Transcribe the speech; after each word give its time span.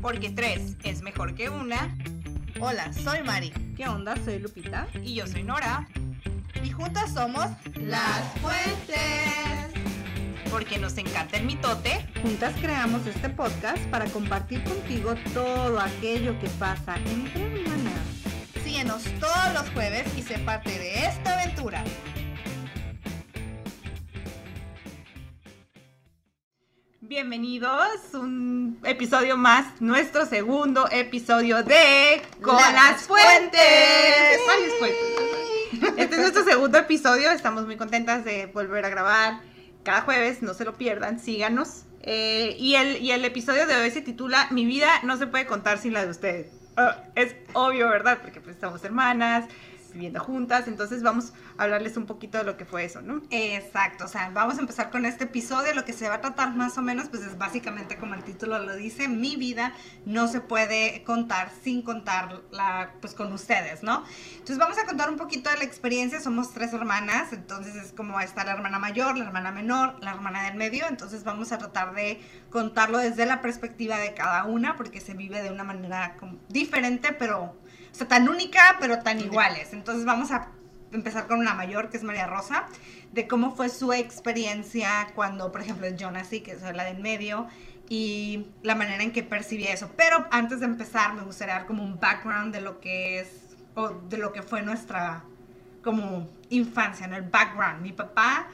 porque 0.00 0.30
tres 0.30 0.76
es 0.82 1.02
mejor 1.02 1.34
que 1.34 1.48
una. 1.48 1.96
Hola, 2.60 2.92
soy 2.92 3.22
Mari. 3.22 3.50
¿Qué 3.76 3.88
onda? 3.88 4.14
Soy 4.24 4.38
Lupita. 4.38 4.86
Y 5.02 5.14
yo 5.14 5.26
soy 5.26 5.42
Nora. 5.42 5.86
Y 6.62 6.70
juntas 6.70 7.12
somos 7.12 7.46
Las 7.76 8.22
Fuentes. 8.40 9.72
Porque 10.50 10.78
nos 10.78 10.96
encanta 10.96 11.36
el 11.36 11.44
mitote. 11.44 12.06
Juntas 12.22 12.54
creamos 12.60 13.06
este 13.06 13.28
podcast 13.28 13.82
para 13.86 14.06
compartir 14.06 14.62
contigo 14.64 15.14
todo 15.34 15.80
aquello 15.80 16.38
que 16.38 16.48
pasa 16.50 16.96
entre 16.96 17.42
hermanas. 17.42 18.00
Síguenos 18.64 19.02
todos 19.20 19.52
los 19.54 19.68
jueves 19.70 20.06
y 20.16 20.22
sé 20.22 20.38
parte 20.38 20.70
de 20.78 21.06
esta 21.06 21.40
aventura. 21.40 21.84
Bienvenidos, 27.16 28.12
un 28.12 28.78
episodio 28.84 29.38
más, 29.38 29.80
nuestro 29.80 30.26
segundo 30.26 30.86
episodio 30.92 31.62
de 31.62 32.20
Con 32.42 32.56
Las 32.56 32.74
las, 32.74 33.02
Fuentes. 33.04 33.58
Fuentes. 34.44 34.46
Varias 34.46 34.72
fuentes. 34.78 35.90
Este 35.96 36.16
es 36.16 36.20
nuestro 36.20 36.44
segundo 36.44 36.76
episodio, 36.76 37.30
estamos 37.30 37.64
muy 37.64 37.76
contentas 37.78 38.22
de 38.26 38.44
volver 38.52 38.84
a 38.84 38.90
grabar 38.90 39.40
cada 39.82 40.02
jueves, 40.02 40.42
no 40.42 40.52
se 40.52 40.66
lo 40.66 40.74
pierdan, 40.74 41.18
síganos. 41.18 41.84
Eh, 42.02 42.54
y, 42.58 42.74
el, 42.74 43.02
y 43.02 43.12
el 43.12 43.24
episodio 43.24 43.66
de 43.66 43.76
hoy 43.76 43.90
se 43.90 44.02
titula 44.02 44.48
Mi 44.50 44.66
vida 44.66 44.90
no 45.02 45.16
se 45.16 45.26
puede 45.26 45.46
contar 45.46 45.78
sin 45.78 45.94
la 45.94 46.04
de 46.04 46.10
ustedes. 46.10 46.48
Ah, 46.76 47.02
es 47.14 47.34
obvio, 47.54 47.88
¿verdad? 47.88 48.18
Porque 48.20 48.42
pues 48.42 48.56
estamos 48.56 48.84
hermanas, 48.84 49.46
viviendo 49.96 50.20
juntas, 50.20 50.68
entonces 50.68 51.02
vamos 51.02 51.32
a 51.56 51.64
hablarles 51.64 51.96
un 51.96 52.04
poquito 52.04 52.36
de 52.36 52.44
lo 52.44 52.58
que 52.58 52.66
fue 52.66 52.84
eso, 52.84 53.00
¿no? 53.00 53.22
Exacto, 53.30 54.04
o 54.04 54.08
sea, 54.08 54.28
vamos 54.30 54.58
a 54.58 54.60
empezar 54.60 54.90
con 54.90 55.06
este 55.06 55.24
episodio. 55.24 55.74
Lo 55.74 55.86
que 55.86 55.94
se 55.94 56.06
va 56.08 56.16
a 56.16 56.20
tratar 56.20 56.54
más 56.54 56.76
o 56.76 56.82
menos, 56.82 57.08
pues 57.08 57.22
es 57.22 57.38
básicamente 57.38 57.96
como 57.96 58.14
el 58.14 58.22
título 58.22 58.58
lo 58.58 58.76
dice, 58.76 59.08
mi 59.08 59.36
vida 59.36 59.72
no 60.04 60.28
se 60.28 60.40
puede 60.42 61.02
contar 61.04 61.50
sin 61.62 61.80
contarla, 61.80 62.92
pues 63.00 63.14
con 63.14 63.32
ustedes, 63.32 63.82
¿no? 63.82 64.04
Entonces 64.32 64.58
vamos 64.58 64.78
a 64.78 64.84
contar 64.84 65.08
un 65.08 65.16
poquito 65.16 65.48
de 65.48 65.56
la 65.56 65.64
experiencia. 65.64 66.20
Somos 66.20 66.52
tres 66.52 66.74
hermanas, 66.74 67.32
entonces 67.32 67.74
es 67.76 67.92
como 67.92 68.20
está 68.20 68.44
la 68.44 68.52
hermana 68.52 68.78
mayor, 68.78 69.16
la 69.16 69.24
hermana 69.24 69.50
menor, 69.50 69.96
la 70.02 70.10
hermana 70.10 70.44
del 70.44 70.56
medio. 70.56 70.86
Entonces 70.88 71.24
vamos 71.24 71.52
a 71.52 71.58
tratar 71.58 71.94
de 71.94 72.20
contarlo 72.50 72.98
desde 72.98 73.24
la 73.24 73.40
perspectiva 73.40 73.98
de 73.98 74.12
cada 74.14 74.44
una, 74.44 74.76
porque 74.76 75.00
se 75.00 75.14
vive 75.14 75.42
de 75.42 75.50
una 75.50 75.64
manera 75.64 76.16
diferente, 76.48 77.12
pero, 77.12 77.56
sea, 77.98 78.08
tan 78.08 78.28
única, 78.28 78.76
pero 78.80 79.00
tan 79.00 79.20
iguales. 79.20 79.72
Entonces 79.72 80.04
vamos 80.04 80.30
a 80.30 80.48
empezar 80.92 81.26
con 81.26 81.40
una 81.40 81.54
mayor, 81.54 81.90
que 81.90 81.96
es 81.96 82.02
María 82.02 82.26
Rosa, 82.26 82.66
de 83.12 83.26
cómo 83.26 83.54
fue 83.54 83.68
su 83.68 83.92
experiencia 83.92 85.08
cuando, 85.14 85.52
por 85.52 85.60
ejemplo, 85.60 85.88
yo 85.88 86.10
nací, 86.10 86.40
que 86.40 86.58
soy 86.58 86.74
la 86.74 86.84
del 86.84 86.98
medio, 86.98 87.46
y 87.88 88.46
la 88.62 88.74
manera 88.74 89.02
en 89.02 89.12
que 89.12 89.22
percibí 89.22 89.64
eso. 89.64 89.90
Pero 89.96 90.26
antes 90.30 90.60
de 90.60 90.66
empezar, 90.66 91.14
me 91.14 91.22
gustaría 91.22 91.54
dar 91.54 91.66
como 91.66 91.84
un 91.84 91.98
background 91.98 92.52
de 92.52 92.60
lo 92.60 92.80
que 92.80 93.20
es, 93.20 93.28
o 93.74 93.90
de 93.90 94.18
lo 94.18 94.32
que 94.32 94.42
fue 94.42 94.62
nuestra, 94.62 95.24
como, 95.82 96.28
infancia, 96.50 97.06
¿no? 97.06 97.16
El 97.16 97.22
background. 97.22 97.82
Mi 97.82 97.92
papá, 97.92 98.48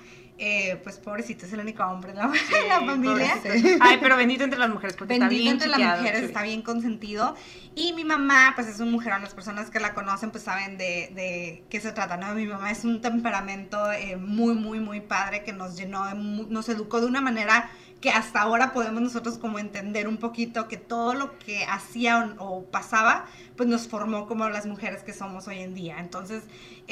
eh, 0.44 0.80
pues 0.82 0.98
pobrecito, 0.98 1.46
es 1.46 1.52
el 1.52 1.60
único 1.60 1.84
hombre 1.84 2.10
en 2.10 2.16
la, 2.16 2.24
en 2.62 2.68
la 2.68 2.80
familia. 2.80 3.40
Ay, 3.78 3.98
pero 4.00 4.16
bendito 4.16 4.42
entre 4.42 4.58
las 4.58 4.70
mujeres, 4.70 4.96
porque 4.96 5.16
Bendito 5.16 5.30
está 5.30 5.40
bien 5.40 5.52
entre 5.52 5.68
las 5.68 5.98
mujeres, 6.00 6.18
sí. 6.18 6.26
está 6.26 6.42
bien 6.42 6.62
consentido. 6.62 7.36
Y 7.76 7.92
mi 7.92 8.02
mamá, 8.02 8.50
pues 8.56 8.66
es 8.66 8.80
un 8.80 8.90
mujerón, 8.90 9.22
las 9.22 9.34
personas 9.34 9.70
que 9.70 9.78
la 9.78 9.94
conocen 9.94 10.32
pues 10.32 10.42
saben 10.42 10.78
de, 10.78 11.12
de 11.14 11.62
qué 11.70 11.78
se 11.78 11.92
trata, 11.92 12.16
¿no? 12.16 12.34
Mi 12.34 12.46
mamá 12.46 12.72
es 12.72 12.84
un 12.84 13.00
temperamento 13.00 13.92
eh, 13.92 14.16
muy, 14.16 14.54
muy, 14.54 14.80
muy 14.80 15.00
padre 15.00 15.44
que 15.44 15.52
nos 15.52 15.76
llenó, 15.76 16.06
de 16.06 16.14
nos 16.16 16.68
educó 16.68 17.00
de 17.00 17.06
una 17.06 17.20
manera 17.20 17.70
que 18.00 18.10
hasta 18.10 18.40
ahora 18.40 18.72
podemos 18.72 19.00
nosotros 19.00 19.38
como 19.38 19.60
entender 19.60 20.08
un 20.08 20.16
poquito 20.16 20.66
que 20.66 20.76
todo 20.76 21.14
lo 21.14 21.38
que 21.38 21.64
hacía 21.66 22.34
o, 22.40 22.46
o 22.46 22.64
pasaba, 22.64 23.26
pues 23.56 23.68
nos 23.68 23.86
formó 23.86 24.26
como 24.26 24.48
las 24.48 24.66
mujeres 24.66 25.04
que 25.04 25.12
somos 25.12 25.46
hoy 25.46 25.60
en 25.60 25.72
día. 25.72 26.00
Entonces, 26.00 26.42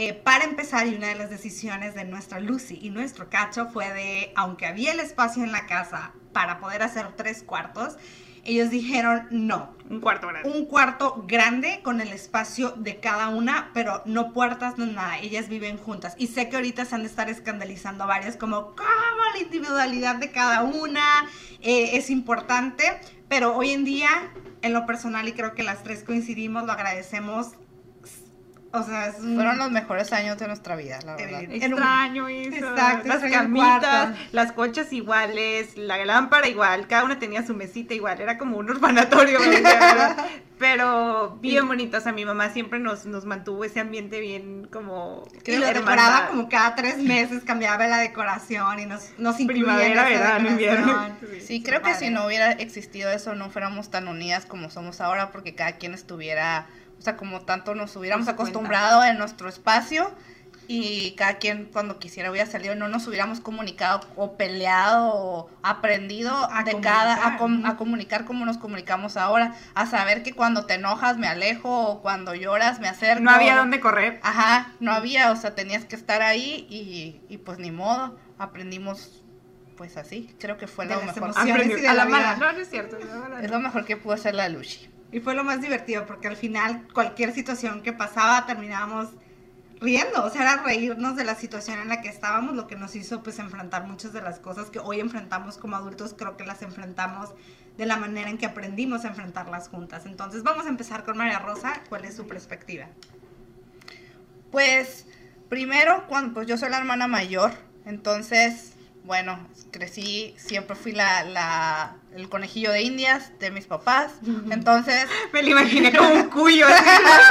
eh, 0.02 0.14
para 0.14 0.44
empezar, 0.44 0.86
y 0.86 0.94
una 0.94 1.08
de 1.08 1.14
las 1.14 1.28
decisiones 1.28 1.94
de 1.94 2.06
nuestra 2.06 2.40
Lucy 2.40 2.78
y 2.80 2.88
nuestro 2.88 3.28
Cacho 3.28 3.66
fue 3.66 3.92
de, 3.92 4.32
aunque 4.34 4.64
había 4.64 4.92
el 4.92 4.98
espacio 4.98 5.44
en 5.44 5.52
la 5.52 5.66
casa 5.66 6.12
para 6.32 6.58
poder 6.58 6.82
hacer 6.82 7.14
tres 7.16 7.42
cuartos, 7.42 7.98
ellos 8.42 8.70
dijeron 8.70 9.26
no, 9.30 9.74
Un 9.90 10.00
cuarto 10.00 10.28
grande. 10.28 10.48
un 10.48 10.64
cuarto 10.64 11.24
grande 11.28 11.80
con 11.82 12.00
el 12.00 12.08
espacio 12.14 12.70
de 12.70 12.98
cada 12.98 13.28
una, 13.28 13.72
pero 13.74 14.02
no 14.06 14.32
puertas, 14.32 14.78
no 14.78 14.86
nada. 14.86 15.18
Ellas 15.18 15.50
viven 15.50 15.76
juntas. 15.76 16.14
Y 16.16 16.28
sé 16.28 16.48
que 16.48 16.56
ahorita 16.56 16.86
se 16.86 16.94
han 16.94 17.02
de 17.02 17.08
estar 17.08 17.28
escandalizando 17.28 18.06
varias 18.06 18.38
como, 18.38 18.74
¿cómo 18.74 19.22
la 19.34 19.40
individualidad 19.42 20.14
de 20.14 20.30
cada 20.30 20.62
una 20.62 21.26
eh, 21.60 21.98
es 21.98 22.08
importante? 22.08 22.84
Pero 23.28 23.54
hoy 23.54 23.72
en 23.72 23.84
día, 23.84 24.08
en 24.62 24.72
lo 24.72 24.86
personal, 24.86 25.28
y 25.28 25.32
creo 25.32 25.54
que 25.54 25.62
las 25.62 25.82
tres 25.82 26.04
coincidimos, 26.04 26.64
lo 26.64 26.72
agradecemos. 26.72 27.48
O 28.72 28.82
sea, 28.84 29.08
es 29.08 29.18
un- 29.18 29.34
Fueron 29.34 29.58
los 29.58 29.70
mejores 29.72 30.12
años 30.12 30.38
de 30.38 30.46
nuestra 30.46 30.76
vida, 30.76 31.00
la 31.04 31.16
verdad. 31.16 31.42
Eh, 31.42 31.48
en 31.62 31.74
un- 31.74 31.80
Extraño 31.80 32.28
eso. 32.28 32.56
Exacto, 32.56 33.08
las 33.08 33.22
extraño 33.22 33.34
camitas, 33.34 34.16
las 34.32 34.52
colchas 34.52 34.92
iguales, 34.92 35.76
la 35.76 36.04
lámpara 36.04 36.46
igual, 36.48 36.86
cada 36.86 37.04
una 37.04 37.18
tenía 37.18 37.44
su 37.44 37.54
mesita 37.54 37.94
igual, 37.94 38.20
era 38.20 38.38
como 38.38 38.58
un 38.58 38.70
orfanatorio, 38.70 39.40
¿verdad? 39.40 40.16
pero 40.60 41.38
bien 41.40 41.66
bonito, 41.66 41.96
o 41.96 42.00
sea, 42.00 42.12
mi 42.12 42.24
mamá 42.26 42.50
siempre 42.50 42.78
nos, 42.78 43.06
nos 43.06 43.24
mantuvo 43.24 43.64
ese 43.64 43.80
ambiente 43.80 44.20
bien 44.20 44.68
como 44.70 45.24
Y 45.46 45.56
lo 45.56 45.66
decoraba 45.66 46.28
como 46.28 46.48
cada 46.50 46.74
tres 46.74 46.98
meses, 46.98 47.42
cambiaba 47.44 47.86
la 47.86 47.96
decoración 47.98 48.78
y 48.78 48.84
nos, 48.86 49.18
nos 49.18 49.40
incluía 49.40 49.64
Primavera, 49.64 50.04
verano, 50.04 50.50
invierno. 50.50 51.16
Sí, 51.40 51.62
creo 51.62 51.80
que 51.82 51.94
si 51.94 52.10
no 52.10 52.26
hubiera 52.26 52.52
existido 52.52 53.10
eso, 53.10 53.34
no 53.34 53.48
fuéramos 53.50 53.90
tan 53.90 54.06
unidas 54.06 54.44
como 54.46 54.70
somos 54.70 55.00
ahora, 55.00 55.32
porque 55.32 55.54
cada 55.54 55.72
quien 55.72 55.94
estuviera, 55.94 56.66
o 57.00 57.02
sea, 57.02 57.16
como 57.16 57.40
tanto 57.40 57.74
nos 57.74 57.96
hubiéramos 57.96 58.28
acostumbrado 58.28 59.02
en 59.04 59.18
nuestro 59.18 59.48
espacio 59.48 60.12
y 60.68 61.12
cada 61.16 61.38
quien 61.38 61.64
cuando 61.72 61.98
quisiera 61.98 62.30
hubiera 62.30 62.48
salido, 62.48 62.76
no 62.76 62.86
nos 62.86 63.04
hubiéramos 63.08 63.40
comunicado 63.40 64.02
o 64.14 64.36
peleado 64.36 65.10
o 65.12 65.50
aprendido 65.64 66.32
A 66.52 66.62
de 66.62 66.78
cada, 66.80 67.14
a, 67.26 67.38
comunicar, 67.38 67.38
com- 67.38 67.66
a 67.66 67.76
comunicar 67.76 68.24
como 68.24 68.44
nos 68.46 68.56
comunicamos 68.58 69.16
ahora, 69.16 69.54
a 69.74 69.86
saber 69.86 70.22
que 70.22 70.32
cuando 70.32 70.66
te 70.66 70.74
enojas 70.74 71.16
me 71.18 71.26
alejo 71.26 71.68
o 71.88 72.02
cuando 72.02 72.34
lloras 72.36 72.78
me 72.78 72.86
acerco. 72.88 73.24
No 73.24 73.32
había 73.32 73.56
dónde 73.56 73.80
correr. 73.80 74.20
Ajá, 74.22 74.72
no 74.78 74.92
había, 74.92 75.32
o 75.32 75.36
sea, 75.36 75.56
tenías 75.56 75.84
que 75.86 75.96
estar 75.96 76.22
ahí 76.22 76.66
y, 76.70 77.20
y 77.32 77.38
pues 77.38 77.58
ni 77.58 77.72
modo, 77.72 78.16
aprendimos 78.38 79.24
pues 79.76 79.96
así, 79.96 80.32
creo 80.38 80.56
que 80.58 80.66
fue 80.68 80.86
De 80.86 80.94
lo 80.94 81.00
mejor. 81.02 81.32
Aprendió- 81.36 81.90
a 81.90 81.94
la 81.94 82.04
la 82.04 82.10
mala. 82.10 82.36
No, 82.36 82.52
no 82.52 82.58
es 82.60 82.68
cierto. 82.70 82.96
no, 83.04 83.14
no, 83.20 83.28
no. 83.30 83.38
Es 83.38 83.50
lo 83.50 83.58
mejor 83.58 83.86
que 83.86 83.96
pudo 83.96 84.12
hacer 84.12 84.34
la 84.34 84.48
Luchi. 84.50 84.88
Y 85.12 85.20
fue 85.20 85.34
lo 85.34 85.44
más 85.44 85.60
divertido 85.60 86.06
porque 86.06 86.28
al 86.28 86.36
final 86.36 86.86
cualquier 86.92 87.32
situación 87.34 87.82
que 87.82 87.92
pasaba 87.92 88.46
terminábamos 88.46 89.08
riendo, 89.80 90.24
o 90.24 90.30
sea, 90.30 90.42
era 90.42 90.62
reírnos 90.62 91.16
de 91.16 91.24
la 91.24 91.34
situación 91.34 91.80
en 91.80 91.88
la 91.88 92.02
que 92.02 92.08
estábamos, 92.08 92.54
lo 92.54 92.66
que 92.66 92.76
nos 92.76 92.94
hizo 92.94 93.22
pues 93.22 93.38
enfrentar 93.38 93.86
muchas 93.86 94.12
de 94.12 94.20
las 94.20 94.38
cosas 94.38 94.70
que 94.70 94.78
hoy 94.78 95.00
enfrentamos 95.00 95.56
como 95.56 95.76
adultos, 95.76 96.14
creo 96.16 96.36
que 96.36 96.44
las 96.44 96.62
enfrentamos 96.62 97.30
de 97.78 97.86
la 97.86 97.96
manera 97.96 98.28
en 98.28 98.36
que 98.36 98.46
aprendimos 98.46 99.04
a 99.04 99.08
enfrentarlas 99.08 99.68
juntas. 99.68 100.04
Entonces 100.04 100.42
vamos 100.42 100.66
a 100.66 100.68
empezar 100.68 101.04
con 101.04 101.16
María 101.16 101.38
Rosa, 101.38 101.82
¿cuál 101.88 102.04
es 102.04 102.14
su 102.14 102.26
perspectiva? 102.26 102.88
Pues 104.50 105.06
primero, 105.48 106.04
cuando 106.08 106.34
pues 106.34 106.46
yo 106.46 106.58
soy 106.58 106.70
la 106.70 106.78
hermana 106.78 107.06
mayor, 107.06 107.52
entonces, 107.86 108.74
bueno, 109.04 109.38
crecí, 109.70 110.34
siempre 110.36 110.76
fui 110.76 110.92
la, 110.92 111.24
la 111.24 111.96
el 112.14 112.28
conejillo 112.28 112.70
de 112.70 112.82
indias 112.82 113.32
de 113.38 113.50
mis 113.50 113.66
papás, 113.66 114.12
entonces 114.50 115.06
Me 115.32 115.42
lo 115.42 115.50
imaginé 115.50 115.96
como 115.96 116.10
un 116.10 116.28
cuyo. 116.28 116.66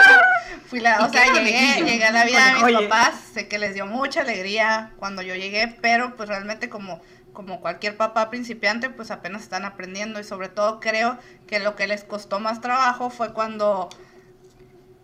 fui 0.67 0.79
la, 0.79 1.05
o 1.05 1.07
¿Y 1.07 1.11
sea, 1.11 1.33
llegué, 1.33 1.83
llegué 1.83 2.05
a 2.05 2.11
la 2.11 2.25
vida 2.25 2.45
de 2.47 2.53
mis 2.53 2.63
Oye. 2.63 2.87
papás, 2.87 3.15
sé 3.33 3.47
que 3.47 3.59
les 3.59 3.73
dio 3.73 3.85
mucha 3.85 4.21
alegría 4.21 4.91
cuando 4.97 5.21
yo 5.21 5.35
llegué, 5.35 5.67
pero 5.81 6.15
pues 6.15 6.29
realmente 6.29 6.69
como 6.69 7.01
como 7.33 7.61
cualquier 7.61 7.95
papá 7.95 8.29
principiante, 8.29 8.89
pues 8.89 9.11
apenas 9.11 9.43
están 9.43 9.63
aprendiendo 9.63 10.19
y 10.19 10.25
sobre 10.25 10.49
todo 10.49 10.81
creo 10.81 11.17
que 11.47 11.59
lo 11.59 11.75
que 11.77 11.87
les 11.87 12.03
costó 12.03 12.41
más 12.41 12.59
trabajo 12.59 13.09
fue 13.09 13.31
cuando, 13.31 13.87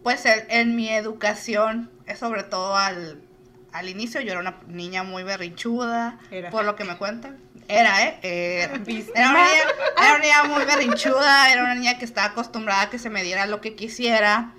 pues 0.03 0.25
en, 0.25 0.43
en 0.49 0.75
mi 0.75 0.89
educación, 0.89 1.89
eh, 2.07 2.15
sobre 2.17 2.43
todo 2.43 2.75
al, 2.75 3.21
al 3.75 3.89
inicio, 3.89 4.21
yo 4.21 4.31
era 4.31 4.39
una 4.39 4.55
niña 4.67 5.03
muy 5.03 5.23
berrinchuda, 5.23 6.17
Era. 6.31 6.49
por 6.49 6.63
lo 6.63 6.75
que 6.75 6.85
me 6.85 6.95
cuentan. 6.97 7.37
Era, 7.67 8.03
¿eh? 8.07 8.19
Era. 8.63 8.77
¿Viste? 8.77 9.11
Era 9.15 9.31
una, 9.31 9.43
niña, 9.43 9.61
era 9.97 10.09
una 10.15 10.19
niña 10.19 10.43
muy 10.45 10.65
berrinchuda, 10.65 11.51
era 11.51 11.63
una 11.63 11.75
niña 11.75 11.97
que 11.97 12.05
estaba 12.05 12.27
acostumbrada 12.27 12.83
a 12.83 12.89
que 12.89 12.99
se 12.99 13.09
me 13.09 13.21
diera 13.21 13.45
lo 13.47 13.59
que 13.59 13.75
quisiera, 13.75 14.53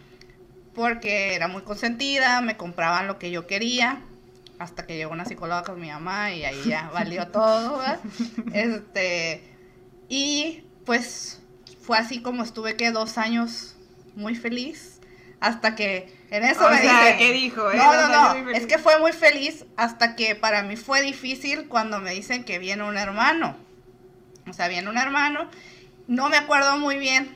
porque 0.74 1.34
era 1.34 1.48
muy 1.48 1.62
consentida, 1.62 2.42
me 2.42 2.58
compraban 2.58 3.06
lo 3.06 3.18
que 3.18 3.30
yo 3.30 3.46
quería, 3.46 4.00
hasta 4.58 4.86
que 4.86 4.96
llegó 4.96 5.12
una 5.12 5.24
psicóloga 5.24 5.62
con 5.62 5.80
mi 5.80 5.88
mamá 5.88 6.32
y 6.32 6.44
ahí 6.44 6.62
ya 6.66 6.90
valió 6.94 7.28
todo, 7.28 7.78
¿verdad? 7.78 8.00
Este, 8.52 9.42
y 10.10 10.64
pues 10.84 11.40
fue 11.80 11.96
así 11.96 12.20
como 12.20 12.42
estuve 12.42 12.76
que 12.76 12.90
dos 12.90 13.16
años 13.16 13.76
muy 14.14 14.34
feliz, 14.34 15.00
hasta 15.40 15.74
que 15.74 16.14
en 16.30 16.44
eso 16.44 16.66
O 16.66 16.70
me 16.70 16.78
sea, 16.78 17.04
dice, 17.04 17.16
¿qué 17.18 17.32
dijo? 17.32 17.70
eh? 17.70 17.76
no, 17.76 17.92
no, 17.92 18.08
no. 18.08 18.34
muy 18.34 18.42
felices. 18.44 18.62
Es 18.62 18.66
que 18.66 18.78
fue 18.78 18.98
muy 18.98 19.12
feliz 19.12 19.64
hasta 19.76 20.16
que 20.16 20.34
para 20.34 20.62
mí 20.62 20.76
fue 20.76 21.02
difícil 21.02 21.68
cuando 21.68 22.00
me 22.00 22.12
dicen 22.12 22.44
que 22.44 22.58
viene 22.58 22.82
un 22.82 22.96
hermano. 22.96 23.56
O 24.48 24.52
sea, 24.52 24.68
viene 24.68 24.88
un 24.88 24.98
hermano. 24.98 25.48
No 26.08 26.28
me 26.28 26.36
acuerdo 26.36 26.78
muy 26.78 26.98
bien 26.98 27.34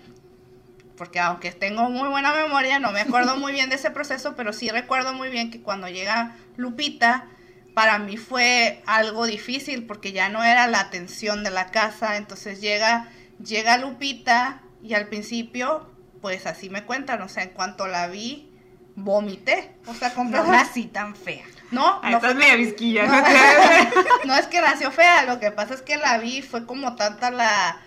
porque 1.01 1.19
aunque 1.19 1.51
tengo 1.51 1.89
muy 1.89 2.11
buena 2.11 2.31
memoria, 2.35 2.79
no 2.79 2.93
me 2.93 3.01
acuerdo 3.01 3.35
muy 3.39 3.53
bien 3.53 3.71
de 3.71 3.77
ese 3.77 3.91
proceso, 3.91 4.35
pero 4.37 4.53
sí 4.53 4.69
recuerdo 4.69 5.15
muy 5.15 5.31
bien 5.31 5.51
que 5.51 5.63
cuando 5.63 5.89
llega 5.89 6.37
Lupita, 6.59 7.25
para 7.73 7.99
mí 7.99 8.19
fue 8.19 8.83
algo 8.85 9.25
difícil 9.25 9.87
porque 9.87 10.13
ya 10.13 10.29
no 10.29 10.45
era 10.45 10.67
la 10.67 10.81
atención 10.81 11.43
de 11.43 11.51
la 11.51 11.71
casa, 11.71 12.19
entonces 12.19 12.61
llega, 12.61 13.09
llega 13.43 13.79
Lupita 13.79 14.61
y 14.83 14.93
al 14.93 15.09
principio, 15.09 15.91
pues 16.21 16.47
así 16.47 16.71
me 16.71 16.85
cuentan, 16.85 17.23
o 17.23 17.29
sea, 17.29 17.43
en 17.45 17.51
cuanto 17.51 17.87
la 17.87 18.09
vi, 18.09 18.53
vomité, 18.97 19.73
o 19.87 19.95
sea, 19.95 20.09
No 20.11 20.15
completamente 20.17 20.57
nací 20.65 20.85
tan 20.87 21.15
fea. 21.17 21.45
no, 21.71 22.01
Ah, 22.03 22.11
no 22.11 22.17
estás 22.19 22.35
media 22.35 22.57
visquilla, 22.57 23.07
¿no? 23.07 23.23
no 24.27 24.35
es 24.37 24.47
que 24.47 24.61
nació 24.61 24.91
fea, 24.91 25.25
lo 25.25 25.41
que 25.41 25.51
pasa 25.51 25.75
es 25.75 25.83
que 25.83 25.97
la 25.97 26.19
vi, 26.19 26.43
fue 26.43 26.67
como 26.67 26.97
tanta 26.97 27.31
la... 27.31 27.81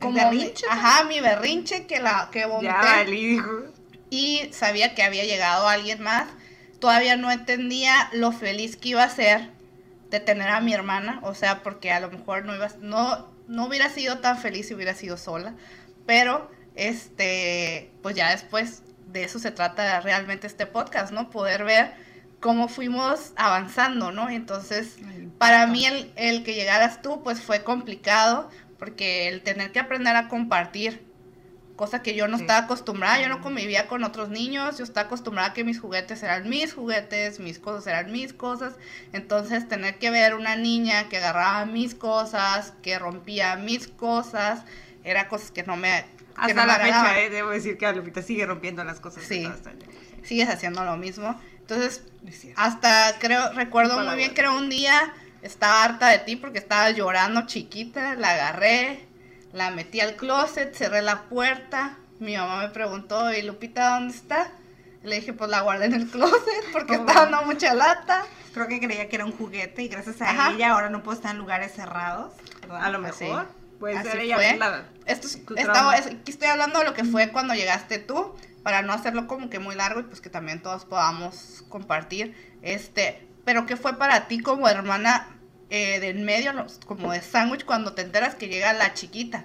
Como 0.00 0.12
mi- 0.30 0.38
berrinche? 0.38 0.64
ajá, 0.70 1.04
mi 1.04 1.20
berrinche 1.20 1.86
que 1.86 2.00
la 2.00 2.28
que 2.32 2.46
vomité. 2.46 2.66
ya 2.72 2.80
valí, 2.82 3.26
dijo. 3.30 3.50
Y 4.10 4.48
sabía 4.52 4.94
que 4.94 5.02
había 5.02 5.24
llegado 5.24 5.68
alguien 5.68 6.00
más. 6.02 6.28
Todavía 6.80 7.16
no 7.16 7.30
entendía 7.32 8.08
lo 8.12 8.30
feliz 8.32 8.76
que 8.76 8.90
iba 8.90 9.02
a 9.02 9.10
ser 9.10 9.50
de 10.10 10.20
tener 10.20 10.48
a 10.48 10.60
mi 10.60 10.72
hermana. 10.72 11.18
O 11.24 11.34
sea, 11.34 11.62
porque 11.64 11.90
a 11.90 11.98
lo 12.00 12.10
mejor 12.10 12.44
no 12.44 12.54
iba, 12.54 12.68
no, 12.80 13.28
no 13.48 13.66
hubiera 13.66 13.90
sido 13.90 14.18
tan 14.20 14.38
feliz 14.38 14.68
si 14.68 14.74
hubiera 14.74 14.94
sido 14.94 15.16
sola. 15.16 15.54
Pero, 16.06 16.48
este, 16.78 17.92
pues 18.02 18.16
ya 18.16 18.30
después 18.30 18.82
de 19.06 19.24
eso 19.24 19.38
se 19.38 19.50
trata 19.50 20.00
realmente 20.00 20.46
este 20.46 20.66
podcast, 20.66 21.12
¿no? 21.12 21.30
Poder 21.30 21.64
ver 21.64 21.92
cómo 22.40 22.68
fuimos 22.68 23.32
avanzando, 23.36 24.12
¿no? 24.12 24.30
Entonces, 24.30 24.96
para 25.38 25.66
mí 25.66 25.86
el, 25.86 26.12
el 26.16 26.44
que 26.44 26.54
llegaras 26.54 27.02
tú, 27.02 27.22
pues 27.22 27.40
fue 27.42 27.64
complicado, 27.64 28.48
porque 28.78 29.28
el 29.28 29.42
tener 29.42 29.72
que 29.72 29.80
aprender 29.80 30.14
a 30.16 30.28
compartir, 30.28 31.02
cosa 31.76 32.02
que 32.02 32.14
yo 32.14 32.28
no 32.28 32.36
Sí. 32.36 32.42
estaba 32.44 32.60
acostumbrada, 32.66 33.20
yo 33.20 33.28
no 33.28 33.40
convivía 33.40 33.86
con 33.88 34.04
otros 34.04 34.30
niños, 34.30 34.78
yo 34.78 34.84
estaba 34.84 35.06
acostumbrada 35.06 35.50
a 35.50 35.54
que 35.54 35.64
mis 35.64 35.80
juguetes 35.80 36.22
eran 36.22 36.48
mis 36.48 36.74
juguetes, 36.74 37.40
mis 37.40 37.58
cosas 37.60 37.86
eran 37.86 38.12
mis 38.12 38.32
cosas, 38.32 38.74
entonces 39.12 39.68
tener 39.68 39.98
que 39.98 40.10
ver 40.10 40.34
una 40.34 40.56
niña 40.56 41.08
que 41.08 41.18
agarraba 41.18 41.66
mis 41.66 41.94
cosas, 41.94 42.72
que 42.82 42.98
rompía 42.98 43.56
mis 43.56 43.88
cosas, 43.88 44.62
era 45.04 45.28
cosas 45.28 45.50
que 45.52 45.62
no 45.64 45.76
me... 45.76 46.04
Hasta 46.38 46.66
la 46.66 46.76
fecha, 46.78 47.20
eh, 47.20 47.30
debo 47.30 47.50
decir 47.50 47.76
que 47.78 47.92
Lupita 47.92 48.22
sigue 48.22 48.46
rompiendo 48.46 48.84
las 48.84 49.00
cosas. 49.00 49.24
Sí. 49.24 49.48
Sigues 50.22 50.48
haciendo 50.48 50.84
lo 50.84 50.96
mismo, 50.96 51.40
entonces 51.58 52.02
hasta 52.56 53.18
creo, 53.18 53.52
recuerdo 53.52 53.98
muy 54.04 54.16
bien 54.16 54.32
era 54.36 54.50
un 54.50 54.68
día, 54.68 55.12
estaba 55.42 55.84
harta 55.84 56.08
de 56.08 56.18
ti 56.18 56.36
porque 56.36 56.58
estaba 56.58 56.90
llorando 56.90 57.46
chiquita, 57.46 58.14
la 58.14 58.30
agarré, 58.32 59.06
la 59.52 59.70
metí 59.70 60.00
al 60.00 60.16
closet, 60.16 60.74
cerré 60.74 61.00
la 61.02 61.22
puerta, 61.22 61.96
mi 62.18 62.36
mamá 62.36 62.60
me 62.62 62.68
preguntó, 62.68 63.32
¿y 63.32 63.42
Lupita 63.42 63.90
dónde 63.94 64.14
está? 64.14 64.50
Le 65.04 65.16
dije, 65.16 65.32
pues 65.32 65.48
la 65.48 65.60
guardé 65.60 65.86
en 65.86 65.94
el 65.94 66.08
closet 66.08 66.42
porque 66.72 66.96
Oh. 66.96 67.00
estaba 67.06 67.22
dando 67.26 67.42
mucha 67.42 67.72
lata. 67.72 68.24
Creo 68.52 68.66
que 68.66 68.80
creía 68.80 69.08
que 69.08 69.14
era 69.16 69.24
un 69.24 69.32
juguete 69.32 69.82
y 69.84 69.88
gracias 69.88 70.20
a 70.20 70.30
Ajá. 70.30 70.50
ella 70.50 70.72
ahora 70.72 70.90
no 70.90 71.02
puedo 71.04 71.16
estar 71.16 71.30
en 71.30 71.38
lugares 71.38 71.72
cerrados. 71.72 72.32
¿verdad? 72.62 72.84
A 72.84 72.90
lo 72.90 73.00
Pues 73.00 73.20
mejor. 73.20 73.46
sí. 73.46 73.52
Puede 73.78 73.96
Así 73.96 74.08
ser 74.10 74.20
ella 74.20 74.36
fue. 74.36 74.56
la- 74.56 74.88
Esto 75.06 75.26
es- 75.26 75.44
Tu 75.46 75.54
estaba, 75.54 75.96
es- 75.96 76.06
aquí 76.06 76.30
estoy 76.32 76.48
hablando 76.48 76.80
de 76.80 76.84
lo 76.84 76.94
que 76.94 77.04
fue 77.04 77.30
cuando 77.30 77.54
llegaste 77.54 77.98
tú, 77.98 78.34
para 78.62 78.82
no 78.82 78.92
hacerlo 78.92 79.26
como 79.26 79.48
que 79.48 79.58
muy 79.58 79.74
largo 79.76 80.00
y 80.00 80.02
pues 80.04 80.20
que 80.20 80.30
también 80.30 80.60
todos 80.62 80.84
podamos 80.84 81.64
compartir. 81.68 82.34
Este, 82.62 83.26
pero 83.44 83.64
¿qué 83.66 83.76
fue 83.76 83.96
para 83.98 84.26
ti 84.28 84.40
como 84.40 84.68
hermana 84.68 85.28
eh, 85.70 86.00
de 86.00 86.08
en 86.10 86.24
medio, 86.24 86.52
como 86.86 87.12
de 87.12 87.20
sándwich, 87.22 87.64
cuando 87.64 87.92
te 87.92 88.02
enteras 88.02 88.34
que 88.34 88.48
llega 88.48 88.72
la 88.72 88.94
chiquita? 88.94 89.44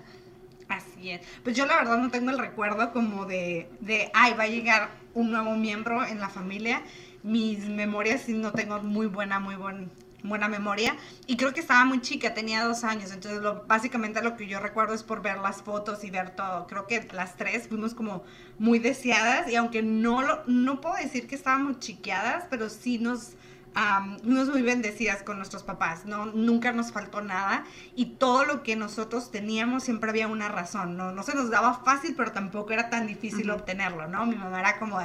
Así 0.69 1.11
es. 1.11 1.21
Pues 1.43 1.55
yo 1.55 1.65
la 1.65 1.75
verdad 1.75 1.97
no 1.97 2.09
tengo 2.09 2.31
el 2.31 2.39
recuerdo 2.39 2.91
como 2.93 3.25
de, 3.25 3.69
de, 3.81 4.09
ay, 4.13 4.33
va 4.33 4.43
a 4.43 4.47
llegar 4.47 4.89
un 5.13 5.31
nuevo 5.31 5.55
miembro 5.55 6.03
en 6.05 6.19
la 6.19 6.29
familia. 6.29 6.81
Mis 7.23 7.59
memorias 7.67 8.21
sí 8.25 8.33
no 8.33 8.51
tengo 8.53 8.79
muy 8.81 9.07
buena, 9.07 9.39
muy 9.39 9.55
buen- 9.55 9.91
buena 10.23 10.47
memoria. 10.47 10.95
Y 11.27 11.37
creo 11.37 11.53
que 11.53 11.59
estaba 11.59 11.85
muy 11.85 12.01
chica, 12.01 12.33
tenía 12.33 12.63
dos 12.63 12.83
años. 12.83 13.11
Entonces 13.11 13.41
lo, 13.41 13.65
básicamente 13.65 14.21
lo 14.21 14.35
que 14.37 14.47
yo 14.47 14.59
recuerdo 14.59 14.93
es 14.93 15.03
por 15.03 15.21
ver 15.21 15.37
las 15.39 15.61
fotos 15.61 16.03
y 16.03 16.11
ver 16.11 16.31
todo. 16.35 16.67
Creo 16.67 16.87
que 16.87 17.07
las 17.13 17.35
tres 17.37 17.67
fuimos 17.67 17.93
como 17.93 18.23
muy 18.57 18.79
deseadas. 18.79 19.49
Y 19.49 19.55
aunque 19.55 19.81
no, 19.83 20.21
lo, 20.21 20.43
no 20.47 20.81
puedo 20.81 20.95
decir 20.95 21.27
que 21.27 21.35
estábamos 21.35 21.79
chiqueadas, 21.79 22.45
pero 22.49 22.69
sí 22.69 22.97
nos... 22.99 23.35
am, 23.75 24.19
fuimos 24.19 24.49
muy 24.49 24.61
bendecidas 24.61 25.23
con 25.23 25.37
nuestros 25.37 25.63
papás, 25.63 26.05
¿no? 26.05 26.27
Nunca 26.27 26.71
nos 26.71 26.91
faltó 26.91 27.21
nada 27.21 27.65
y 27.95 28.17
todo 28.17 28.45
lo 28.45 28.61
que 28.63 28.75
nosotros 28.75 29.31
teníamos 29.31 29.83
siempre 29.83 30.09
había 30.11 30.27
una 30.27 30.47
razón, 30.49 30.95
¿no? 30.97 31.11
No 31.11 31.23
se 31.23 31.33
nos 31.35 31.49
daba 31.49 31.83
fácil, 31.83 32.13
pero 32.15 32.31
tampoco 32.31 32.71
era 32.73 32.89
tan 32.89 33.07
difícil 33.07 33.49
Ujú. 33.49 33.59
obtenerlo, 33.59 34.07
¿no? 34.07 34.25
Mi 34.27 34.35
mamá 34.35 34.59
era 34.59 34.77
como, 34.79 34.99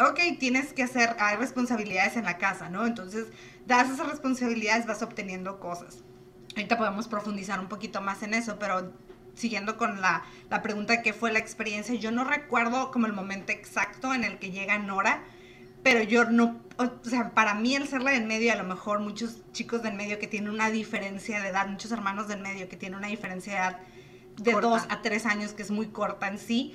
ok, 0.00 0.38
tienes 0.38 0.72
que 0.72 0.82
hacer, 0.82 1.16
hay 1.18 1.36
responsabilidades 1.36 2.16
en 2.16 2.24
la 2.24 2.38
casa, 2.38 2.68
¿no? 2.68 2.86
Entonces, 2.86 3.26
das 3.66 3.90
esas 3.90 4.08
responsabilidades, 4.08 4.86
vas 4.86 5.02
obteniendo 5.02 5.58
cosas. 5.58 6.02
Ahorita 6.56 6.78
podemos 6.78 7.08
profundizar 7.08 7.60
un 7.60 7.68
poquito 7.68 8.00
más 8.00 8.22
en 8.22 8.34
eso, 8.34 8.58
pero 8.58 8.92
siguiendo 9.34 9.76
con 9.76 10.00
la, 10.00 10.24
la 10.50 10.62
pregunta 10.62 10.94
de 10.94 11.02
qué 11.02 11.12
fue 11.12 11.32
la 11.32 11.38
experiencia, 11.38 11.94
yo 11.94 12.10
no 12.10 12.24
recuerdo 12.24 12.90
como 12.90 13.06
el 13.06 13.12
momento 13.12 13.52
exacto 13.52 14.14
en 14.14 14.24
el 14.24 14.38
que 14.38 14.50
llega 14.50 14.78
Nora, 14.78 15.22
pero 15.82 16.02
yo 16.02 16.24
no, 16.24 16.60
o 16.76 16.90
sea, 17.08 17.30
para 17.34 17.54
mí 17.54 17.76
el 17.76 17.86
ser 17.86 18.02
la 18.02 18.10
del 18.10 18.26
medio, 18.26 18.52
a 18.52 18.56
lo 18.56 18.64
mejor 18.64 19.00
muchos 19.00 19.38
chicos 19.52 19.82
del 19.82 19.94
medio 19.94 20.18
que 20.18 20.26
tienen 20.26 20.50
una 20.50 20.70
diferencia 20.70 21.40
de 21.40 21.48
edad, 21.48 21.68
muchos 21.68 21.92
hermanos 21.92 22.26
del 22.26 22.40
medio 22.40 22.68
que 22.68 22.76
tienen 22.76 22.98
una 22.98 23.08
diferencia 23.08 23.52
de 23.52 23.58
edad 23.58 23.80
de 24.36 24.52
Corta. 24.52 24.68
dos 24.68 24.82
a 24.88 25.02
tres 25.02 25.26
años, 25.26 25.52
que 25.52 25.62
es 25.62 25.70
muy 25.70 25.88
corta 25.88 26.28
en 26.28 26.38
sí, 26.38 26.74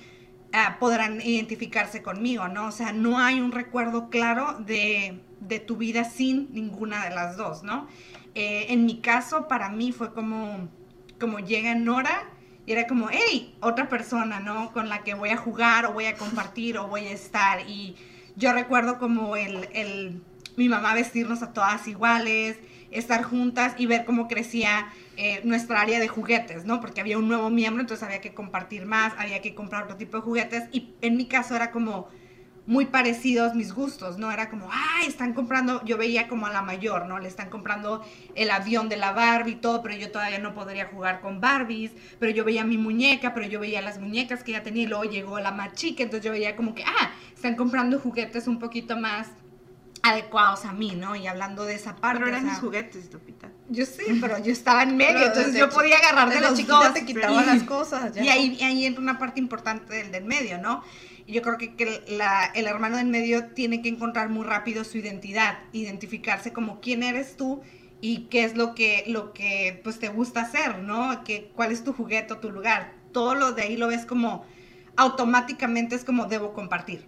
ah, 0.53 0.77
podrán 0.79 1.19
identificarse 1.21 2.01
conmigo, 2.01 2.47
¿no? 2.47 2.67
O 2.67 2.71
sea, 2.71 2.93
no 2.93 3.19
hay 3.19 3.41
un 3.41 3.51
recuerdo 3.51 4.09
claro 4.09 4.59
de, 4.59 5.21
de 5.39 5.59
tu 5.59 5.77
vida 5.77 6.03
sin 6.05 6.53
ninguna 6.53 7.03
de 7.03 7.13
las 7.13 7.35
dos, 7.35 7.63
¿no? 7.63 7.87
Eh, 8.35 8.67
en 8.69 8.85
mi 8.85 8.99
caso, 9.01 9.47
para 9.47 9.69
mí 9.69 9.91
fue 9.91 10.13
como, 10.13 10.69
como 11.19 11.39
llega 11.39 11.75
Nora 11.75 12.29
y 12.65 12.71
era 12.71 12.87
como, 12.87 13.09
hey, 13.11 13.55
otra 13.59 13.89
persona, 13.89 14.39
¿no? 14.39 14.71
Con 14.71 14.89
la 14.89 15.03
que 15.03 15.13
voy 15.13 15.29
a 15.29 15.37
jugar 15.37 15.85
o 15.85 15.93
voy 15.93 16.05
a 16.05 16.15
compartir 16.15 16.77
o 16.77 16.87
voy 16.87 17.07
a 17.07 17.11
estar. 17.11 17.67
Y 17.67 17.95
yo 18.35 18.53
recuerdo 18.53 18.97
como 18.97 19.35
el, 19.35 19.69
el, 19.73 20.21
mi 20.55 20.69
mamá 20.69 20.93
vestirnos 20.93 21.43
a 21.43 21.53
todas 21.53 21.87
iguales, 21.87 22.57
estar 22.93 23.23
juntas 23.23 23.75
y 23.77 23.85
ver 23.85 24.05
cómo 24.05 24.27
crecía 24.27 24.87
eh, 25.17 25.41
nuestra 25.43 25.81
área 25.81 25.99
de 25.99 26.07
juguetes, 26.07 26.65
¿no? 26.65 26.79
Porque 26.79 27.01
había 27.01 27.17
un 27.17 27.27
nuevo 27.27 27.49
miembro, 27.49 27.81
entonces 27.81 28.03
había 28.03 28.21
que 28.21 28.33
compartir 28.33 28.85
más, 28.85 29.13
había 29.17 29.41
que 29.41 29.53
comprar 29.55 29.83
otro 29.83 29.97
tipo 29.97 30.17
de 30.17 30.23
juguetes 30.23 30.63
y 30.71 30.93
en 31.01 31.17
mi 31.17 31.27
caso 31.27 31.55
era 31.55 31.71
como 31.71 32.07
muy 32.65 32.85
parecidos 32.85 33.55
mis 33.55 33.73
gustos, 33.73 34.17
¿no? 34.17 34.31
Era 34.31 34.49
como, 34.49 34.69
ay, 34.71 35.07
están 35.07 35.33
comprando, 35.33 35.83
yo 35.83 35.97
veía 35.97 36.27
como 36.27 36.47
a 36.47 36.51
la 36.51 36.61
mayor, 36.61 37.07
¿no? 37.07 37.19
Le 37.19 37.27
están 37.27 37.49
comprando 37.49 38.05
el 38.35 38.49
avión 38.51 38.87
de 38.87 38.95
la 38.95 39.11
Barbie 39.11 39.53
y 39.53 39.55
todo, 39.55 39.81
pero 39.81 39.95
yo 39.95 40.11
todavía 40.11 40.39
no 40.39 40.53
podría 40.53 40.85
jugar 40.85 41.19
con 41.19 41.41
Barbies, 41.41 41.91
pero 42.19 42.31
yo 42.31 42.45
veía 42.45 42.63
mi 42.63 42.77
muñeca, 42.77 43.33
pero 43.33 43.47
yo 43.47 43.59
veía 43.59 43.81
las 43.81 43.99
muñecas 43.99 44.43
que 44.43 44.53
ya 44.53 44.63
tenía 44.63 44.83
y 44.83 44.87
luego 44.87 45.03
llegó 45.03 45.39
la 45.39 45.51
más 45.51 45.73
chica, 45.73 46.03
entonces 46.03 46.25
yo 46.25 46.31
veía 46.31 46.55
como 46.55 46.73
que, 46.73 46.83
ah, 46.83 47.11
están 47.35 47.55
comprando 47.55 47.99
juguetes 47.99 48.47
un 48.47 48.59
poquito 48.59 48.95
más 48.95 49.29
adecuados 50.03 50.65
a 50.65 50.73
mí, 50.73 50.95
¿no? 50.95 51.15
Y 51.15 51.27
hablando 51.27 51.63
de 51.63 51.75
esa 51.75 51.95
parte, 51.95 52.19
Pero 52.19 52.25
o 52.25 52.29
eran 52.29 52.41
sea, 52.43 52.51
mis 52.51 52.59
juguetes, 52.59 53.11
Lupita. 53.13 53.49
yo 53.69 53.85
sí, 53.85 54.03
pero 54.19 54.37
yo 54.37 54.51
estaba 54.51 54.83
en 54.83 54.97
medio, 54.97 55.13
Pero 55.13 55.25
entonces 55.27 55.55
yo 55.55 55.69
podía 55.69 55.97
agarrar 55.97 56.29
de 56.29 56.41
los 56.41 56.67
dos. 56.67 56.93
te 56.93 57.05
quitaban 57.05 57.43
y- 57.43 57.47
las 57.47 57.63
cosas. 57.63 58.13
ya. 58.13 58.21
y 58.21 58.29
ahí, 58.61 58.85
entra 58.85 59.01
una 59.01 59.17
parte 59.17 59.39
importante 59.39 59.93
del 59.95 60.11
del 60.11 60.25
medio, 60.25 60.57
¿no? 60.59 60.83
Yo 61.25 61.41
creo 61.41 61.57
que, 61.57 61.75
que 61.75 62.03
la- 62.09 62.45
el 62.53 62.67
hermano 62.67 62.97
del 62.97 63.07
medio 63.07 63.45
tiene 63.53 63.81
que 63.81 63.87
encontrar 63.87 64.27
muy 64.27 64.45
rápido 64.45 64.83
su 64.83 64.97
identidad, 64.97 65.57
identificarse 65.71 66.51
como 66.51 66.81
quién 66.81 67.01
eres 67.01 67.37
tú 67.37 67.61
y 68.01 68.25
qué 68.29 68.43
es 68.43 68.57
lo 68.57 68.75
que, 68.75 69.05
lo 69.07 69.31
que 69.31 69.79
pues, 69.85 69.99
te 69.99 70.09
gusta 70.09 70.41
hacer, 70.41 70.79
¿no? 70.79 71.23
Que, 71.23 71.49
¿Cuál 71.55 71.71
es 71.71 71.85
tu 71.85 71.93
juguete 71.93 72.33
o 72.33 72.39
tu 72.39 72.51
lugar? 72.51 72.93
Todo 73.13 73.35
lo 73.35 73.53
de 73.53 73.61
ahí 73.61 73.77
lo 73.77 73.87
ves 73.87 74.05
como 74.05 74.45
automáticamente 74.97 75.95
es 75.95 76.03
como 76.03 76.25
debo 76.25 76.51
compartir. 76.53 77.07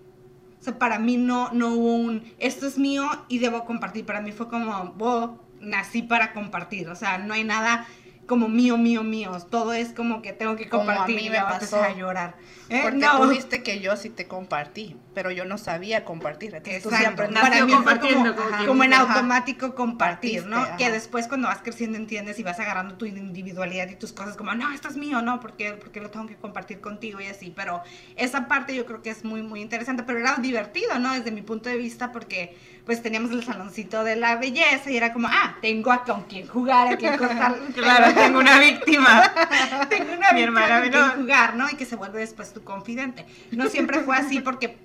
Para 0.74 1.00
mí 1.00 1.17
no, 1.17 1.51
no 1.51 1.69
hubo 1.69 1.95
un, 1.95 2.24
esto 2.39 2.67
es 2.67 2.77
mío 2.77 3.10
y 3.27 3.39
debo 3.39 3.65
compartir. 3.65 4.05
Para 4.05 4.22
mí 4.22 4.31
fue 4.31 4.50
como, 4.50 4.93
"Bo, 4.93 5.39
nací 5.60 6.01
para 6.01 6.34
compartir. 6.34 6.89
O 6.89 6.95
sea, 6.95 7.17
no 7.17 7.34
hay 7.34 7.43
nada 7.43 7.88
como 8.27 8.48
mío, 8.48 8.77
mío, 8.77 9.03
mío. 9.03 9.32
Todo 9.50 9.74
es 9.74 9.89
como 9.94 10.22
que 10.22 10.34
tengo 10.34 10.55
que 10.55 10.67
Como 10.70 10.84
a 10.84 10.86
compartir 10.88 11.15
mí 11.15 11.25
y 11.27 11.29
me 11.29 11.38
empezar 11.38 11.60
pasó. 11.60 11.84
a 11.84 11.94
llorar. 11.94 12.36
¿Eh? 12.70 12.79
Porque 12.82 12.98
No. 12.98 13.22
tú 13.22 13.29
viste 13.29 13.62
que 13.62 13.79
yo 13.79 13.96
sí 13.96 14.10
te 14.10 14.25
compartí, 14.27 14.98
pero 15.13 15.29
yo 15.29 15.46
no 15.46 15.60
sabía 15.60 16.03
compartir. 16.03 16.55
Entonces 16.55 16.82
tú 16.82 16.89
sí 16.89 16.96
Exacto. 16.96 17.13
aprendiste. 17.24 17.48
Para 17.50 17.65
mí 17.65 17.74
fue 17.74 18.00
como, 18.00 18.13
como 18.36 18.41
ajá, 18.48 18.58
quien 18.58 18.67
como 18.67 18.84
en 18.84 18.94
ajá. 18.94 19.01
automático 19.13 19.75
compartir, 19.75 20.48
¿no? 20.48 20.65
Que 20.77 20.89
después 20.91 21.27
cuando 21.27 21.48
vas 21.48 21.60
creciendo 21.62 21.98
entiendes 21.98 22.39
y 22.39 22.44
vas 22.44 22.60
agarrando 22.60 22.96
tu 22.96 23.05
individualidad 23.05 23.88
y 23.89 23.96
tus 23.96 24.13
cosas 24.13 24.36
como, 24.36 24.55
no, 24.55 24.72
esto 24.72 24.88
es 24.88 24.98
mío, 24.98 25.22
no, 25.22 25.39
porque, 25.39 25.74
porque 25.74 26.01
lo 26.01 26.10
tengo 26.10 26.25
que 26.25 26.36
compartir 26.38 26.82
contigo 26.82 27.22
y 27.22 27.27
así. 27.27 27.53
Pero 27.55 27.84
esa 28.15 28.48
parte 28.48 28.75
yo 28.75 28.88
creo 28.88 29.03
que 29.03 29.12
es 29.12 29.24
muy, 29.24 29.44
muy 29.44 29.62
interesante, 29.62 30.01
pero 30.01 30.17
era 30.20 30.36
divertido, 30.38 30.98
¿no? 30.98 31.13
Desde 31.13 31.32
mi 31.32 31.44
punto 31.44 31.70
de 31.70 31.77
vista, 31.77 32.12
porque 32.12 32.58
pues 32.86 33.01
teníamos 33.01 33.32
el 33.32 33.44
saloncito 33.44 34.03
de 34.03 34.15
la 34.15 34.36
belleza 34.36 34.91
y 34.91 34.98
era 34.98 35.12
como, 35.13 35.27
ah, 35.27 35.58
tengo 35.62 35.91
a 35.91 36.03
con 36.03 36.24
quien 36.24 36.48
jugar, 36.48 36.88
a 36.94 36.98
quien 36.98 37.17
cortar. 37.17 37.55
Claro. 37.75 38.14
Tengo 38.15 38.39
una 38.39 38.60
víctima. 38.60 39.31
Tengo 39.89 40.13
una 40.13 40.31
Mi 40.31 40.41
hermana 40.41 40.81
con 40.81 40.89
quien 40.89 40.91
menor. 40.93 41.15
jugar, 41.17 41.55
¿no? 41.55 41.69
Y 41.69 41.75
que 41.75 41.86
se 41.86 41.95
vuelve 41.95 42.19
después 42.19 42.53
tu 42.53 42.63
confidente. 42.63 43.25
No 43.51 43.69
siempre 43.69 44.01
fue 44.01 44.15
así 44.17 44.39
porque 44.39 44.77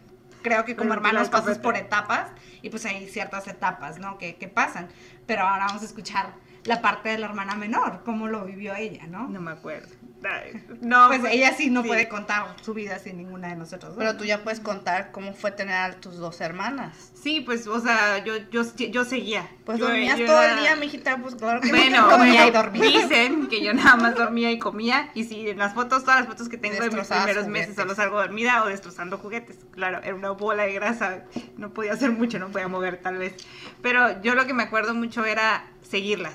creo 0.43 0.65
que 0.65 0.77
como 0.77 0.93
hermanos 0.93 1.29
pasas 1.29 1.59
por 1.59 1.77
etapas 1.77 2.29
y 2.63 2.71
pues 2.71 2.85
hay 2.87 3.09
ciertas 3.09 3.47
etapas, 3.49 3.99
¿no? 3.99 4.19
Que, 4.19 4.37
que 4.37 4.49
pasan. 4.49 4.89
Pero 5.27 5.43
ahora 5.43 5.67
vamos 5.67 5.83
a 5.83 5.87
escuchar 5.87 6.35
la 6.65 6.83
parte 6.83 7.09
de 7.09 7.19
la 7.19 7.27
hermana 7.27 7.55
menor, 7.55 8.03
cómo 8.05 8.29
lo 8.29 8.45
vivió 8.45 8.75
ella, 8.75 9.07
¿no? 9.07 9.29
No 9.29 9.41
me 9.41 9.51
acuerdo. 9.53 9.89
No, 10.81 11.09
pues 11.09 11.21
ella 11.31 11.55
sí 11.57 11.71
no 11.71 11.83
sí. 11.83 11.89
puede 11.89 12.09
contar 12.09 12.55
su 12.62 12.75
vida 12.75 12.99
sin 12.99 13.17
ninguna 13.17 13.49
de 13.49 13.57
nosotros. 13.57 13.95
Pero 13.97 14.17
tú 14.17 14.25
ya 14.25 14.43
puedes 14.43 14.61
contar 14.61 15.12
cómo 15.12 15.33
fue 15.33 15.50
tener 15.50 15.75
a 15.75 15.93
tus 16.00 16.17
dos 16.19 16.41
hermanas. 16.41 17.11
Sí, 17.15 17.41
pues, 17.41 17.67
o 17.67 17.81
sea, 17.81 18.23
yo, 18.25 18.35
yo, 18.50 18.62
yo 18.91 19.05
seguía. 19.05 19.49
Pues 19.65 19.79
Yo- 19.79 19.87
dormías 19.87 20.19
yo 20.19 20.27
todo 20.27 20.43
era- 20.43 20.55
el 20.55 20.61
día, 20.61 20.77
mijita, 20.77 21.17
pues 21.19 21.35
claro 21.37 21.61
que 21.61 21.69
Bueno, 21.71 22.09
comía 22.11 22.47
y 22.47 22.50
dormía. 22.50 22.83
dicen 22.85 23.49
que 23.49 23.62
yo 23.65 23.73
nada 23.75 23.97
más 23.97 24.15
dormía 24.15 24.50
y 24.50 24.59
comía. 24.59 25.11
Y 25.15 25.25
si 25.25 25.49
en 25.49 25.59
las 25.59 25.75
fotos, 25.75 26.03
todas 26.05 26.21
las 26.21 26.29
fotos 26.29 26.49
que 26.49 26.57
tengo 26.59 26.83
de 26.83 26.91
mis 26.91 27.07
primeros 27.09 27.47
meses 27.47 27.75
solo 27.75 27.95
salgo 27.95 28.19
dormida 28.19 28.62
o 28.65 28.69
destrozando 28.69 29.19
juguetes. 29.19 29.59
Claro, 29.73 30.00
era 30.03 30.15
una 30.15 30.31
bola 30.33 30.65
de 30.65 30.73
grasa. 30.75 31.25
No 31.57 31.71
podía 31.73 31.93
hacer 31.95 32.11
mucho, 32.11 32.39
no 32.39 32.49
podía 32.50 32.69
mover 32.69 32.99
tal 32.99 33.17
vez. 33.19 33.35
Pero 33.83 34.21
yo 34.23 34.35
lo 34.35 34.47
que 34.47 34.55
me 34.55 34.62
acuerdo 34.65 34.95
mucho 34.95 35.25
era 35.25 35.65
seguirlas. 35.83 36.35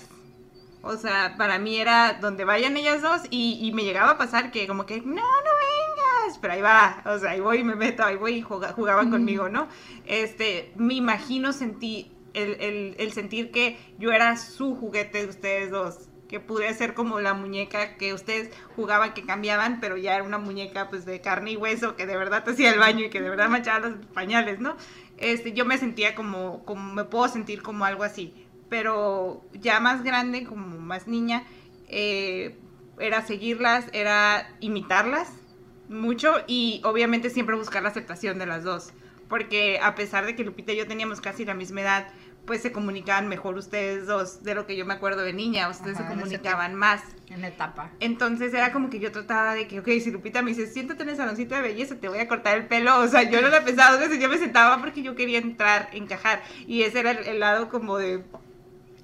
O 0.87 0.97
sea, 0.97 1.35
para 1.35 1.57
mí 1.57 1.77
era 1.79 2.13
donde 2.21 2.45
vayan 2.45 2.77
ellas 2.77 3.01
dos 3.01 3.21
y, 3.31 3.57
y 3.59 3.71
me 3.71 3.83
llegaba 3.83 4.11
a 4.11 4.17
pasar 4.19 4.51
que 4.51 4.67
como 4.67 4.85
que, 4.85 5.01
no, 5.01 5.15
no 5.15 5.15
vengas, 5.15 6.37
pero 6.39 6.53
ahí 6.53 6.61
va, 6.61 7.01
o 7.05 7.17
sea, 7.17 7.31
ahí 7.31 7.39
voy 7.39 7.57
y 7.59 7.63
me 7.63 7.73
meto, 7.75 8.03
ahí 8.03 8.15
voy 8.17 8.35
y 8.35 8.41
juga- 8.43 8.71
jugaban 8.71 9.09
conmigo, 9.09 9.49
¿no? 9.49 9.67
Este, 10.05 10.71
me 10.75 10.93
imagino 10.93 11.53
sentí 11.53 12.11
el, 12.35 12.57
el, 12.61 12.95
el 12.99 13.11
sentir 13.13 13.51
que 13.51 13.79
yo 13.97 14.11
era 14.11 14.37
su 14.37 14.75
juguete 14.75 15.23
de 15.23 15.29
ustedes 15.29 15.71
dos, 15.71 16.09
que 16.27 16.39
pude 16.39 16.71
ser 16.75 16.93
como 16.93 17.19
la 17.19 17.33
muñeca 17.33 17.97
que 17.97 18.13
ustedes 18.13 18.51
jugaban, 18.75 19.13
que 19.15 19.25
cambiaban, 19.25 19.79
pero 19.79 19.97
ya 19.97 20.13
era 20.15 20.23
una 20.23 20.37
muñeca 20.37 20.89
pues 20.89 21.05
de 21.05 21.19
carne 21.19 21.51
y 21.53 21.57
hueso, 21.57 21.95
que 21.95 22.05
de 22.05 22.15
verdad 22.15 22.43
te 22.43 22.51
hacía 22.51 22.71
el 22.71 22.79
baño 22.79 23.05
y 23.05 23.09
que 23.09 23.21
de 23.21 23.29
verdad 23.31 23.49
manchaba 23.49 23.89
los 23.89 24.05
pañales, 24.13 24.59
¿no? 24.59 24.75
Este, 25.17 25.53
yo 25.53 25.65
me 25.65 25.77
sentía 25.77 26.13
como, 26.13 26.63
como, 26.65 26.93
me 26.93 27.05
puedo 27.05 27.27
sentir 27.27 27.61
como 27.61 27.85
algo 27.85 28.03
así 28.03 28.33
pero 28.69 29.43
ya 29.53 29.79
más 29.79 30.03
grande, 30.03 30.45
como 30.45 30.79
más 30.79 31.07
niña, 31.07 31.43
eh, 31.87 32.57
era 32.99 33.21
seguirlas, 33.25 33.85
era 33.93 34.49
imitarlas 34.59 35.29
mucho 35.89 36.35
y 36.47 36.81
obviamente 36.83 37.29
siempre 37.29 37.55
buscar 37.55 37.83
la 37.83 37.89
aceptación 37.89 38.39
de 38.39 38.45
las 38.45 38.63
dos, 38.63 38.91
porque 39.27 39.79
a 39.81 39.95
pesar 39.95 40.25
de 40.25 40.35
que 40.35 40.43
Lupita 40.43 40.71
y 40.71 40.77
yo 40.77 40.87
teníamos 40.87 41.21
casi 41.21 41.45
la 41.45 41.53
misma 41.53 41.81
edad, 41.81 42.07
pues 42.45 42.61
se 42.61 42.71
comunicaban 42.71 43.27
mejor 43.27 43.57
ustedes 43.57 44.05
dos 44.05 44.43
de 44.43 44.53
lo 44.53 44.67
que 44.67 44.75
yo 44.75 44.85
me 44.85 44.93
acuerdo 44.93 45.23
de 45.23 45.33
niña, 45.33 45.67
ustedes 45.67 45.97
Ajá, 45.97 46.09
se 46.09 46.15
comunicaban 46.15 46.75
más. 46.75 47.01
En 47.27 47.41
la 47.41 47.47
etapa. 47.47 47.89
Entonces 47.99 48.53
era 48.53 48.71
como 48.71 48.91
que 48.91 48.99
yo 48.99 49.11
trataba 49.11 49.55
de 49.55 49.67
que, 49.67 49.79
ok, 49.79 49.87
si 49.99 50.11
Lupita 50.11 50.43
me 50.43 50.51
dice, 50.51 50.67
siéntate 50.67 51.01
en 51.03 51.09
el 51.09 51.17
saloncito 51.17 51.55
de 51.55 51.61
belleza, 51.61 51.95
te 51.95 52.07
voy 52.07 52.19
a 52.19 52.27
cortar 52.27 52.55
el 52.55 52.67
pelo. 52.67 52.99
O 52.99 53.07
sea, 53.07 53.23
yo 53.23 53.41
no 53.41 53.49
lo 53.49 53.63
pensaba 53.65 53.91
dos 53.91 54.01
veces, 54.01 54.21
yo 54.21 54.29
me 54.29 54.37
sentaba 54.37 54.79
porque 54.79 55.01
yo 55.01 55.15
quería 55.15 55.39
entrar, 55.39 55.89
encajar. 55.93 56.43
Y 56.67 56.83
ese 56.83 56.99
era 56.99 57.11
el, 57.11 57.25
el 57.25 57.39
lado 57.39 57.69
como 57.69 57.97
de, 57.97 58.23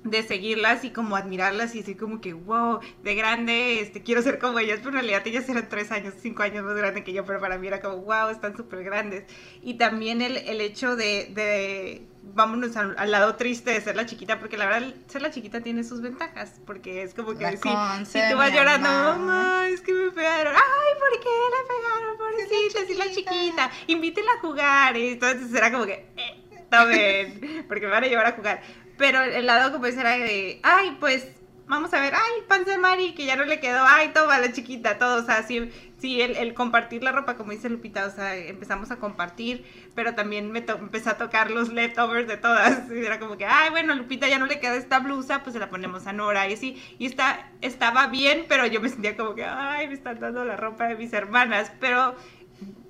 de 0.03 0.23
seguirlas 0.23 0.83
y 0.83 0.91
como 0.91 1.15
admirarlas 1.15 1.75
y 1.75 1.79
decir 1.79 1.97
como 1.97 2.21
que, 2.21 2.33
wow, 2.33 2.79
de 3.03 3.15
grande, 3.15 3.81
este, 3.81 4.01
quiero 4.01 4.21
ser 4.21 4.39
como 4.39 4.59
ellas. 4.59 4.77
Pero 4.79 4.89
en 4.89 4.95
realidad 4.95 5.21
ellas 5.25 5.47
eran 5.49 5.69
tres 5.69 5.91
años, 5.91 6.13
cinco 6.19 6.43
años 6.43 6.63
más 6.63 6.75
grandes 6.75 7.03
que 7.03 7.13
yo, 7.13 7.25
pero 7.25 7.39
para 7.39 7.57
mí 7.57 7.67
era 7.67 7.81
como, 7.81 7.97
wow, 7.97 8.29
están 8.29 8.55
súper 8.57 8.83
grandes. 8.83 9.25
Y 9.61 9.75
también 9.75 10.21
el, 10.21 10.37
el 10.37 10.61
hecho 10.61 10.95
de, 10.95 11.29
de 11.33 12.07
vámonos 12.23 12.75
al, 12.77 12.95
al 12.97 13.11
lado 13.11 13.35
triste 13.35 13.71
de 13.71 13.81
ser 13.81 13.95
la 13.95 14.05
chiquita, 14.05 14.39
porque 14.39 14.57
la 14.57 14.65
verdad 14.65 14.93
ser 15.07 15.21
la 15.21 15.31
chiquita 15.31 15.61
tiene 15.61 15.83
sus 15.83 16.01
ventajas, 16.01 16.59
porque 16.65 17.03
es 17.03 17.13
como 17.13 17.37
que 17.37 17.45
si, 17.57 17.69
si 18.05 18.19
tú 18.29 18.37
vas 18.37 18.53
llorando, 18.53 18.89
mamá. 18.89 19.17
mamá, 19.17 19.67
es 19.67 19.81
que 19.81 19.93
me 19.93 20.11
pegaron, 20.11 20.53
ay, 20.55 20.99
¿por 20.99 21.19
qué 21.19 21.29
le 21.29 21.67
pegaron? 21.67 22.17
Pobrecita, 22.17 22.85
si 22.85 22.93
la 22.95 23.11
chiquita, 23.11 23.71
invítenla 23.87 24.31
a 24.37 24.39
jugar, 24.39 24.97
y 24.97 25.09
entonces 25.09 25.53
era 25.53 25.71
como 25.71 25.85
que, 25.85 26.05
eh, 26.17 26.65
tomen, 26.69 27.65
porque 27.67 27.85
me 27.85 27.91
van 27.91 28.03
a 28.03 28.07
llevar 28.07 28.27
a 28.27 28.31
jugar, 28.33 28.61
pero 29.01 29.23
el 29.23 29.47
lado 29.47 29.71
como 29.71 29.87
era 29.87 30.11
de, 30.11 30.59
ay, 30.61 30.95
pues, 30.99 31.27
vamos 31.65 31.91
a 31.91 31.99
ver, 31.99 32.13
ay, 32.13 32.43
pan 32.47 32.65
de 32.65 32.77
Mari, 32.77 33.15
que 33.15 33.25
ya 33.25 33.35
no 33.35 33.45
le 33.45 33.59
quedó, 33.59 33.79
ay, 33.83 34.11
toma 34.13 34.37
la 34.37 34.51
chiquita, 34.51 34.99
todo, 34.99 35.23
o 35.23 35.25
sea, 35.25 35.41
sí, 35.41 35.71
sí 35.97 36.21
el, 36.21 36.53
compartir 36.53 37.03
la 37.03 37.11
ropa, 37.11 37.35
como 37.35 37.51
dice 37.51 37.67
Lupita, 37.67 38.05
o 38.05 38.11
sea, 38.11 38.37
empezamos 38.37 38.91
a 38.91 38.97
compartir, 38.97 39.65
pero 39.95 40.13
también 40.13 40.51
me 40.51 40.59
empecé 40.59 41.09
a 41.09 41.17
tocar 41.17 41.49
los 41.49 41.73
leftovers 41.73 42.27
de 42.27 42.37
todas, 42.37 42.91
y 42.91 43.03
era 43.03 43.17
como 43.17 43.37
que, 43.37 43.45
ay, 43.47 43.71
bueno, 43.71 43.95
Lupita 43.95 44.27
ya 44.27 44.37
no 44.37 44.45
le 44.45 44.59
queda 44.59 44.75
esta 44.75 44.99
blusa, 44.99 45.41
pues 45.41 45.53
se 45.53 45.59
la 45.59 45.71
ponemos 45.71 46.05
a 46.05 46.13
Nora, 46.13 46.47
y 46.47 46.55
sí, 46.55 46.79
y 46.99 47.07
está, 47.07 47.49
estaba 47.61 48.05
bien, 48.05 48.45
pero 48.47 48.67
yo 48.67 48.81
me 48.81 48.89
sentía 48.89 49.17
como 49.17 49.33
que, 49.33 49.45
ay, 49.45 49.87
me 49.87 49.95
están 49.95 50.19
dando 50.19 50.45
la 50.45 50.57
ropa 50.57 50.87
de 50.87 50.95
mis 50.95 51.11
hermanas, 51.11 51.71
pero 51.79 52.13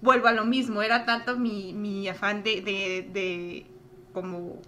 vuelvo 0.01 0.27
a 0.27 0.33
lo 0.33 0.43
mismo, 0.43 0.81
era 0.81 1.05
tanto 1.05 1.37
mi, 1.37 1.71
mi 1.71 2.09
afán 2.09 2.43
de, 2.43 2.59
de, 2.59 3.07
de 3.13 3.65
como 4.11 4.59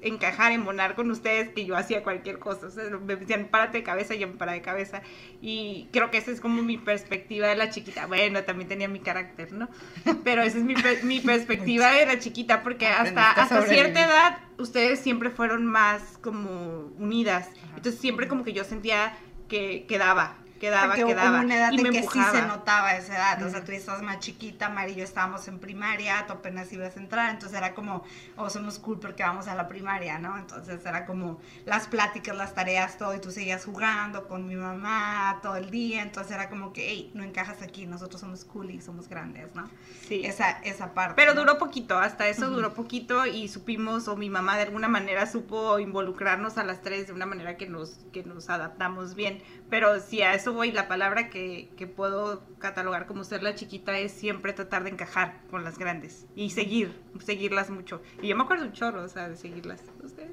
encajar, 0.00 0.52
embonar 0.52 0.94
con 0.94 1.10
ustedes 1.10 1.48
que 1.50 1.64
yo 1.64 1.76
hacía 1.76 2.02
cualquier 2.02 2.38
cosa. 2.38 2.66
O 2.66 2.70
sea, 2.70 2.84
me 2.90 3.16
decían, 3.16 3.48
párate 3.50 3.78
de 3.78 3.84
cabeza, 3.84 4.14
y 4.14 4.20
yo 4.20 4.28
me 4.28 4.34
paraba 4.34 4.54
de 4.54 4.62
cabeza. 4.62 5.02
Y 5.40 5.88
creo 5.92 6.10
que 6.10 6.18
esa 6.18 6.30
es 6.30 6.40
como 6.40 6.62
mi 6.62 6.78
perspectiva 6.78 7.48
de 7.48 7.56
la 7.56 7.70
chiquita. 7.70 8.06
Bueno, 8.06 8.42
también 8.44 8.68
tenía 8.68 8.88
mi 8.88 9.00
carácter, 9.00 9.52
¿no? 9.52 9.68
Pero 10.24 10.42
esa 10.42 10.58
es 10.58 10.64
mi, 10.64 10.74
mi 11.02 11.20
perspectiva 11.20 11.92
de 11.92 12.06
la 12.06 12.18
chiquita, 12.18 12.62
porque 12.62 12.86
hasta, 12.86 13.32
hasta 13.32 13.62
cierta 13.62 14.04
edad 14.04 14.38
ustedes 14.58 15.00
siempre 15.00 15.30
fueron 15.30 15.66
más 15.66 16.18
como 16.20 16.92
unidas. 16.98 17.50
Entonces 17.76 18.00
siempre 18.00 18.28
como 18.28 18.44
que 18.44 18.52
yo 18.52 18.64
sentía 18.64 19.16
que 19.48 19.86
quedaba, 19.86 20.36
quedaba, 20.58 20.88
Porque 20.88 21.04
hubo 21.04 21.12
quedaba. 21.12 21.30
como 21.30 21.42
una 21.44 21.56
edad 21.56 21.72
y 21.72 21.76
en 21.76 21.82
me 21.82 21.90
que 21.90 21.98
empujaba. 21.98 22.30
sí 22.32 22.36
se 22.38 22.46
notaba 22.46 22.94
esa 22.96 23.14
edad. 23.16 23.42
O 23.42 23.48
sea, 23.50 23.58
Ujú. 23.60 23.66
tú 23.66 23.72
estabas 23.72 24.02
más 24.02 24.18
chiquita, 24.20 24.68
Mari 24.68 24.92
y 24.92 24.96
yo 24.96 25.04
estábamos 25.04 25.46
en 25.48 25.58
primaria, 25.58 26.24
tú 26.26 26.34
apenas 26.34 26.72
ibas 26.72 26.96
a 26.96 27.00
entrar, 27.00 27.30
entonces 27.30 27.56
era 27.58 27.74
como, 27.74 28.04
oh, 28.36 28.50
somos 28.50 28.78
cool 28.78 28.98
porque 29.00 29.22
vamos 29.22 29.48
a 29.48 29.54
la 29.54 29.68
primaria, 29.68 30.18
¿no? 30.18 30.36
Entonces 30.38 30.84
era 30.84 31.06
como 31.06 31.40
las 31.64 31.86
pláticas, 31.88 32.36
las 32.36 32.54
tareas, 32.54 32.98
todo, 32.98 33.14
y 33.14 33.20
tú 33.20 33.30
seguías 33.30 33.64
jugando 33.64 34.26
con 34.28 34.46
mi 34.46 34.56
mamá 34.56 35.38
todo 35.42 35.56
el 35.56 35.70
día, 35.70 36.02
entonces 36.02 36.32
era 36.32 36.48
como 36.48 36.72
que, 36.72 36.88
hey, 36.88 37.10
no 37.14 37.22
encajas 37.24 37.62
aquí, 37.62 37.86
nosotros 37.86 38.20
somos 38.20 38.44
cool 38.44 38.70
y 38.70 38.80
somos 38.80 39.08
grandes, 39.08 39.54
¿no? 39.54 39.68
Sí. 40.08 40.22
Esa, 40.24 40.50
esa 40.62 40.94
parte. 40.94 41.14
Pero 41.16 41.34
¿no? 41.34 41.40
duró 41.40 41.58
poquito, 41.58 41.98
hasta 41.98 42.28
eso 42.28 42.46
Ujú. 42.46 42.54
duró 42.56 42.74
poquito 42.74 43.26
y 43.26 43.48
supimos, 43.48 44.08
o 44.08 44.16
mi 44.16 44.30
mamá 44.30 44.56
de 44.56 44.62
alguna 44.62 44.88
manera 44.88 45.26
supo 45.26 45.78
involucrarnos 45.78 46.58
a 46.58 46.64
las 46.64 46.80
tres 46.82 47.06
de 47.06 47.12
una 47.12 47.26
manera 47.26 47.56
que 47.56 47.68
nos, 47.68 47.98
que 48.12 48.22
nos 48.24 48.48
adaptamos 48.50 49.14
bien. 49.14 49.42
Pero 49.70 50.00
si 50.00 50.22
a 50.22 50.34
eso 50.34 50.52
voy, 50.52 50.72
la 50.72 50.88
palabra 50.88 51.28
que, 51.28 51.70
que 51.76 51.86
puedo 51.86 52.42
catalogar 52.58 53.06
como 53.06 53.22
ser 53.24 53.42
la 53.42 53.54
chiquita 53.54 53.98
es 53.98 54.12
siempre 54.12 54.52
tratar 54.52 54.84
de 54.84 54.90
encajar 54.90 55.40
con 55.50 55.62
las 55.62 55.78
grandes 55.78 56.26
y 56.34 56.50
seguir, 56.50 56.98
seguirlas 57.24 57.68
mucho. 57.68 58.00
Y 58.22 58.28
yo 58.28 58.36
me 58.36 58.44
acuerdo 58.44 58.64
un 58.64 58.72
chorro, 58.72 59.02
o 59.02 59.08
sea, 59.08 59.28
de 59.28 59.36
seguirlas. 59.36 59.82
¿Ustedes? 60.02 60.30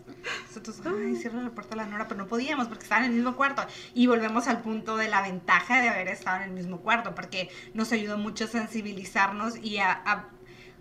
Nosotros, 0.48 0.82
ay, 0.86 1.16
cierra 1.18 1.42
la 1.42 1.50
puerta 1.50 1.74
a 1.74 1.78
la 1.78 1.86
Nora, 1.86 2.08
pero 2.08 2.22
no 2.22 2.28
podíamos 2.28 2.68
porque 2.68 2.84
estaban 2.84 3.06
en 3.06 3.12
el 3.12 3.16
mismo 3.18 3.36
cuarto. 3.36 3.66
Y 3.94 4.08
volvemos 4.08 4.48
al 4.48 4.62
punto 4.62 4.96
de 4.98 5.10
la 5.10 5.22
ventaja 5.22 5.82
de 5.82 5.90
haber 5.90 6.08
estado 6.08 6.38
en 6.38 6.44
el 6.44 6.52
mismo 6.52 6.80
cuarto, 6.80 7.14
porque 7.14 7.50
nos 7.74 7.92
ayudó 7.92 8.18
mucho 8.18 8.46
a 8.46 8.48
sensibilizarnos 8.48 9.58
y 9.58 9.80
a, 9.80 10.30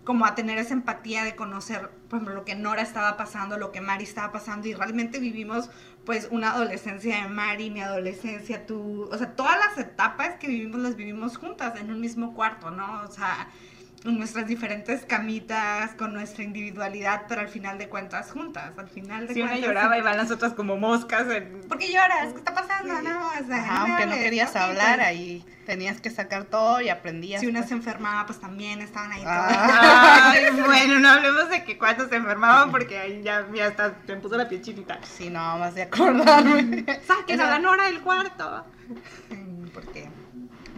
como 0.03 0.25
a 0.25 0.35
tener 0.35 0.57
esa 0.59 0.73
empatía 0.73 1.23
de 1.23 1.35
conocer, 1.35 1.89
por 2.09 2.17
ejemplo, 2.17 2.35
lo 2.35 2.45
que 2.45 2.55
Nora 2.55 2.81
estaba 2.81 3.17
pasando, 3.17 3.57
lo 3.57 3.71
que 3.71 3.81
Mari 3.81 4.03
estaba 4.03 4.31
pasando, 4.31 4.67
y 4.67 4.73
realmente 4.73 5.19
vivimos 5.19 5.69
pues 6.05 6.27
una 6.31 6.51
adolescencia 6.51 7.23
de 7.23 7.29
Mari, 7.29 7.71
mi 7.71 7.81
adolescencia, 7.81 8.65
tú, 8.65 9.09
o 9.11 9.17
sea, 9.17 9.31
todas 9.31 9.57
las 9.57 9.77
etapas 9.77 10.35
que 10.39 10.47
vivimos 10.47 10.79
las 10.81 10.95
vivimos 10.95 11.37
juntas 11.37 11.79
en 11.79 11.89
un 11.91 11.99
mismo 11.99 12.33
cuarto, 12.33 12.69
¿no? 12.71 13.01
O 13.01 13.11
sea, 13.11 13.47
en 14.05 14.19
nuestras 14.19 14.45
diferentes 14.45 15.03
camitas, 15.03 15.95
con 15.95 16.13
nuestra 16.13 16.43
individualidad, 16.43 17.23
pero 17.27 17.41
al 17.41 17.47
final 17.47 17.79
de 17.79 17.89
cuentas 17.89 18.31
juntas, 18.31 18.71
al 18.77 18.87
final 18.87 19.27
de 19.27 19.33
Si 19.33 19.41
una 19.41 19.51
cuentas. 19.51 19.67
lloraba 19.67 19.97
y 19.97 20.01
van 20.01 20.17
las 20.17 20.29
otras 20.29 20.53
como 20.53 20.77
moscas. 20.77 21.27
En... 21.27 21.61
¿Por 21.61 21.79
qué 21.79 21.91
lloras? 21.91 22.31
¿Qué 22.31 22.37
está 22.37 22.53
pasando? 22.53 22.95
Sí. 22.95 23.03
No, 23.03 23.27
o 23.27 23.47
sea, 23.47 23.57
Ajá, 23.57 23.85
me 23.85 23.91
aunque 23.91 24.05
no 24.05 24.15
querías 24.15 24.51
ok, 24.51 24.55
hablar, 24.57 24.95
pues, 24.97 25.07
ahí 25.07 25.45
tenías 25.65 25.99
que 26.01 26.11
sacar 26.11 26.43
todo 26.43 26.81
y 26.81 26.89
aprendías. 26.89 27.41
Si 27.41 27.47
una 27.47 27.61
pues. 27.61 27.69
se 27.69 27.75
enfermaba, 27.75 28.27
pues 28.27 28.39
también 28.39 28.79
estaban 28.81 29.11
ahí 29.11 29.23
Ah. 29.25 30.31
Ay, 30.35 30.54
de 31.55 31.63
que 31.63 31.77
cuando 31.77 32.07
se 32.07 32.15
enfermaban 32.15 32.71
porque 32.71 32.97
ahí 32.97 33.21
ya, 33.23 33.47
ya 33.53 33.67
hasta 33.67 33.95
me 34.07 34.17
puso 34.17 34.37
la 34.37 34.47
piel 34.47 34.61
chinita. 34.61 34.99
Sí, 35.03 35.29
no, 35.29 35.57
más 35.57 35.75
de 35.75 35.83
acordarme. 35.83 36.85
Saquen 37.07 37.41
a 37.41 37.49
la 37.49 37.59
Nora 37.59 37.85
del 37.85 38.01
cuarto. 38.01 38.65
Mm, 39.29 39.67
Porque, 39.69 40.07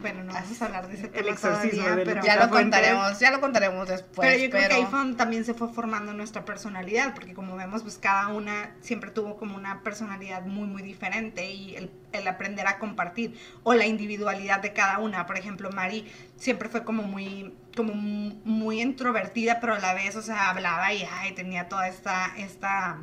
bueno, 0.01 0.23
no 0.23 0.33
vamos 0.33 0.61
a 0.61 0.65
hablar 0.65 0.87
de 0.87 0.93
ese 0.95 1.05
El 1.07 1.11
tema 1.11 1.31
exorcismo 1.31 1.83
todavía, 1.83 2.05
pero... 2.05 2.23
ya 2.23 2.45
lo 2.45 2.49
contaremos, 2.49 3.19
ya 3.19 3.31
lo 3.31 3.41
contaremos 3.41 3.87
después. 3.87 4.29
pero 4.29 4.43
yo 4.43 4.49
creo 4.49 4.69
que 4.69 4.75
ahí 4.75 4.85
fue 4.85 5.13
también 5.15 5.45
se 5.45 5.53
fue 5.53 5.71
formando 5.73 6.13
nuestra 6.13 6.45
personalidad, 6.45 7.13
porque 7.13 7.33
como 7.33 7.55
vemos, 7.55 7.83
pues 7.83 7.97
cada 7.97 8.27
una 8.29 8.75
siempre 8.81 9.11
tuvo 9.11 9.37
como 9.37 9.55
una 9.55 9.81
personalidad 9.81 10.45
muy, 10.45 10.67
muy 10.67 10.81
diferente 10.83 11.51
y 11.51 11.75
el, 11.75 11.91
el 12.13 12.27
aprender 12.27 12.67
a 12.67 12.79
compartir 12.79 13.37
o 13.63 13.73
la 13.73 13.85
individualidad 13.85 14.61
de 14.61 14.73
cada 14.73 14.99
una. 14.99 15.25
Por 15.25 15.37
ejemplo, 15.37 15.69
Mari 15.71 16.11
siempre 16.37 16.69
fue 16.69 16.83
como 16.83 17.03
muy, 17.03 17.53
como 17.77 17.93
mu- 17.93 18.35
muy 18.43 18.81
introvertida, 18.81 19.61
pero 19.61 19.75
a 19.75 19.79
la 19.79 19.93
vez, 19.93 20.17
o 20.17 20.21
sea, 20.21 20.49
hablaba 20.49 20.93
y 20.93 21.05
tenía 21.35 21.69
toda 21.69 21.87
esta, 21.87 22.33
esta 22.37 22.99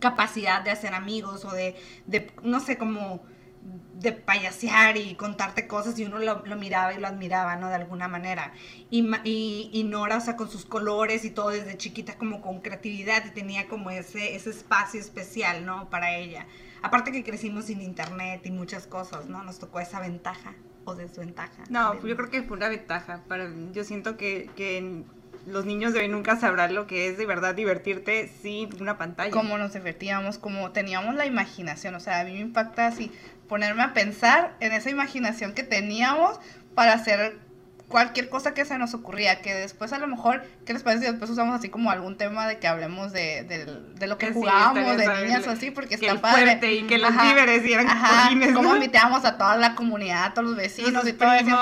capacidad 0.00 0.62
de 0.62 0.70
hacer 0.72 0.94
amigos 0.94 1.44
o 1.44 1.52
de, 1.52 1.76
no 2.42 2.58
sé, 2.60 2.76
como 2.78 3.22
de 3.94 4.12
payasear 4.12 4.96
y 4.96 5.14
contarte 5.16 5.66
cosas 5.66 5.98
y 5.98 6.04
uno 6.04 6.18
lo, 6.20 6.46
lo 6.46 6.56
miraba 6.56 6.94
y 6.94 7.00
lo 7.00 7.08
admiraba, 7.08 7.56
¿no? 7.56 7.68
De 7.68 7.74
alguna 7.74 8.08
manera. 8.08 8.52
Y, 8.90 9.02
Ma- 9.02 9.20
y, 9.24 9.70
y 9.72 9.84
Nora, 9.84 10.16
o 10.16 10.20
sea, 10.20 10.36
con 10.36 10.48
sus 10.50 10.64
colores 10.64 11.24
y 11.24 11.30
todo 11.30 11.50
desde 11.50 11.76
chiquita 11.76 12.16
como 12.16 12.40
con 12.40 12.60
creatividad 12.60 13.24
y 13.26 13.30
tenía 13.30 13.68
como 13.68 13.90
ese, 13.90 14.36
ese 14.36 14.50
espacio 14.50 15.00
especial, 15.00 15.66
¿no? 15.66 15.90
Para 15.90 16.16
ella. 16.16 16.46
Aparte 16.82 17.10
que 17.12 17.24
crecimos 17.24 17.66
sin 17.66 17.82
internet 17.82 18.42
y 18.46 18.52
muchas 18.52 18.86
cosas, 18.86 19.26
¿no? 19.26 19.42
Nos 19.42 19.58
tocó 19.58 19.80
esa 19.80 20.00
ventaja 20.00 20.54
o 20.88 20.94
desventaja. 20.94 21.64
No, 21.68 21.94
yo 22.04 22.16
creo 22.16 22.30
que 22.30 22.42
fue 22.42 22.56
una 22.56 22.68
ventaja. 22.68 23.22
Para, 23.28 23.50
yo 23.72 23.84
siento 23.84 24.16
que, 24.16 24.50
que 24.56 25.04
los 25.46 25.64
niños 25.64 25.92
de 25.92 26.00
hoy 26.00 26.08
nunca 26.08 26.36
sabrán 26.36 26.74
lo 26.74 26.86
que 26.86 27.08
es 27.08 27.18
de 27.18 27.26
verdad 27.26 27.54
divertirte 27.54 28.28
sin 28.28 28.80
una 28.80 28.98
pantalla. 28.98 29.30
cómo 29.30 29.58
nos 29.58 29.72
divertíamos, 29.72 30.38
cómo 30.38 30.72
teníamos 30.72 31.14
la 31.14 31.26
imaginación. 31.26 31.94
O 31.94 32.00
sea, 32.00 32.20
a 32.20 32.24
mí 32.24 32.32
me 32.32 32.40
impacta 32.40 32.86
así 32.86 33.10
ponerme 33.48 33.82
a 33.82 33.94
pensar 33.94 34.56
en 34.60 34.72
esa 34.72 34.90
imaginación 34.90 35.54
que 35.54 35.62
teníamos 35.62 36.38
para 36.74 36.92
hacer 36.92 37.38
cualquier 37.88 38.28
cosa 38.28 38.52
que 38.54 38.64
se 38.64 38.76
nos 38.78 38.92
ocurría, 38.94 39.40
que 39.40 39.54
después 39.54 39.92
a 39.92 39.98
lo 39.98 40.06
mejor, 40.06 40.44
¿qué 40.66 40.72
les 40.74 40.82
parece 40.82 41.10
después 41.10 41.30
usamos 41.30 41.58
así 41.58 41.68
como 41.70 41.90
algún 41.90 42.16
tema 42.18 42.46
de 42.46 42.58
que 42.58 42.68
hablemos 42.68 43.12
de, 43.12 43.44
de 43.44 44.06
lo 44.06 44.18
que 44.18 44.26
Que 44.26 44.32
jugábamos 44.32 44.96
de 44.96 45.08
niñas 45.22 45.46
o 45.46 45.50
así? 45.50 45.70
Porque 45.70 45.90
que 45.90 45.94
está 46.06 46.12
el 46.12 46.20
padre. 46.20 46.42
fuerte 46.44 46.72
y 46.74 46.86
que 46.86 46.98
los 46.98 47.10
víveres 47.10 47.64
y 47.64 47.72
eran 47.72 47.88
Ajá, 47.88 48.24
cojines, 48.24 48.52
cómo 48.52 48.68
¿no? 48.70 48.76
invitábamos 48.76 49.24
a 49.24 49.38
toda 49.38 49.56
la 49.56 49.74
comunidad, 49.74 50.24
a 50.26 50.34
todos 50.34 50.48
los 50.48 50.56
vecinos 50.56 51.06
y 51.08 51.12
todo 51.14 51.32
eso. 51.32 51.56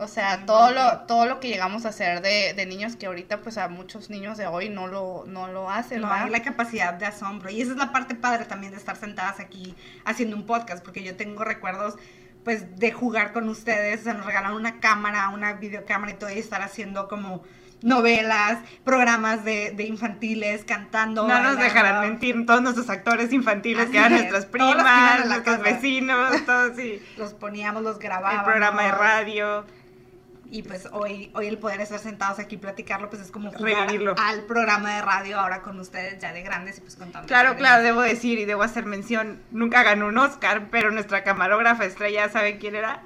O 0.00 0.06
sea, 0.06 0.46
todo 0.46 0.70
lo, 0.70 0.98
todo 1.08 1.26
lo 1.26 1.40
que 1.40 1.48
llegamos 1.48 1.84
a 1.84 1.88
hacer 1.88 2.22
de, 2.22 2.52
de 2.54 2.66
niños 2.66 2.94
que 2.94 3.06
ahorita 3.06 3.40
pues 3.40 3.58
a 3.58 3.66
muchos 3.68 4.10
niños 4.10 4.38
de 4.38 4.46
hoy 4.46 4.68
no 4.68 4.86
lo, 4.86 5.24
no 5.26 5.48
lo 5.48 5.68
hacen, 5.70 6.02
No 6.02 6.06
¿verdad? 6.08 6.26
hay 6.26 6.30
la 6.30 6.42
capacidad 6.42 6.94
de 6.94 7.06
asombro. 7.06 7.50
Y 7.50 7.62
esa 7.62 7.72
es 7.72 7.78
la 7.78 7.90
parte 7.90 8.14
padre 8.14 8.44
también 8.44 8.70
de 8.72 8.78
estar 8.78 8.94
sentadas 8.96 9.40
aquí 9.40 9.74
haciendo 10.04 10.36
un 10.36 10.46
podcast, 10.46 10.84
porque 10.84 11.02
yo 11.02 11.16
tengo 11.16 11.42
recuerdos 11.42 11.96
pues 12.48 12.78
de 12.78 12.92
jugar 12.92 13.34
con 13.34 13.46
ustedes, 13.50 14.04
se 14.04 14.14
nos 14.14 14.24
regalaron 14.24 14.56
una 14.56 14.80
cámara, 14.80 15.28
una 15.28 15.52
videocámara 15.52 16.12
y 16.12 16.14
todo, 16.14 16.30
y 16.30 16.38
estar 16.38 16.62
haciendo 16.62 17.06
como 17.06 17.42
novelas, 17.82 18.60
programas 18.84 19.44
de, 19.44 19.72
de 19.72 19.84
infantiles, 19.84 20.64
cantando. 20.64 21.28
No 21.28 21.42
nos 21.42 21.58
dejarán 21.58 22.00
mentir, 22.00 22.46
todos 22.46 22.62
nuestros 22.62 22.88
actores 22.88 23.34
infantiles 23.34 23.82
Así 23.82 23.92
que 23.92 23.98
eran 23.98 24.14
es, 24.14 24.20
nuestras 24.20 24.46
primas, 24.46 25.26
nuestros 25.26 25.58
casa. 25.58 25.62
vecinos, 25.62 26.46
todos 26.46 26.74
sí. 26.74 27.02
Los 27.18 27.34
poníamos, 27.34 27.82
los 27.82 27.98
grabábamos. 27.98 28.38
El 28.38 28.44
programa 28.46 28.82
de 28.84 28.92
radio. 28.92 29.66
Y 30.50 30.62
pues 30.62 30.88
hoy, 30.92 31.30
hoy 31.34 31.46
el 31.46 31.58
poder 31.58 31.80
estar 31.80 31.98
sentados 31.98 32.38
aquí 32.38 32.54
y 32.54 32.58
platicarlo, 32.58 33.10
pues 33.10 33.20
es 33.22 33.30
como 33.30 33.50
jugar 33.52 33.86
Revivirlo. 33.88 34.14
al 34.18 34.44
programa 34.44 34.94
de 34.94 35.02
radio 35.02 35.38
ahora 35.38 35.60
con 35.60 35.78
ustedes 35.78 36.20
ya 36.20 36.32
de 36.32 36.42
grandes 36.42 36.78
y 36.78 36.80
pues 36.80 36.96
contando. 36.96 37.26
Claro, 37.28 37.54
claro, 37.56 37.82
debo 37.82 38.00
decir 38.00 38.38
y 38.38 38.44
debo 38.46 38.62
hacer 38.62 38.86
mención, 38.86 39.42
nunca 39.50 39.82
ganó 39.82 40.06
un 40.06 40.16
Oscar, 40.16 40.68
pero 40.70 40.90
nuestra 40.90 41.22
camarógrafa 41.22 41.84
estrella, 41.84 42.28
¿saben 42.30 42.58
quién 42.58 42.76
era? 42.76 43.02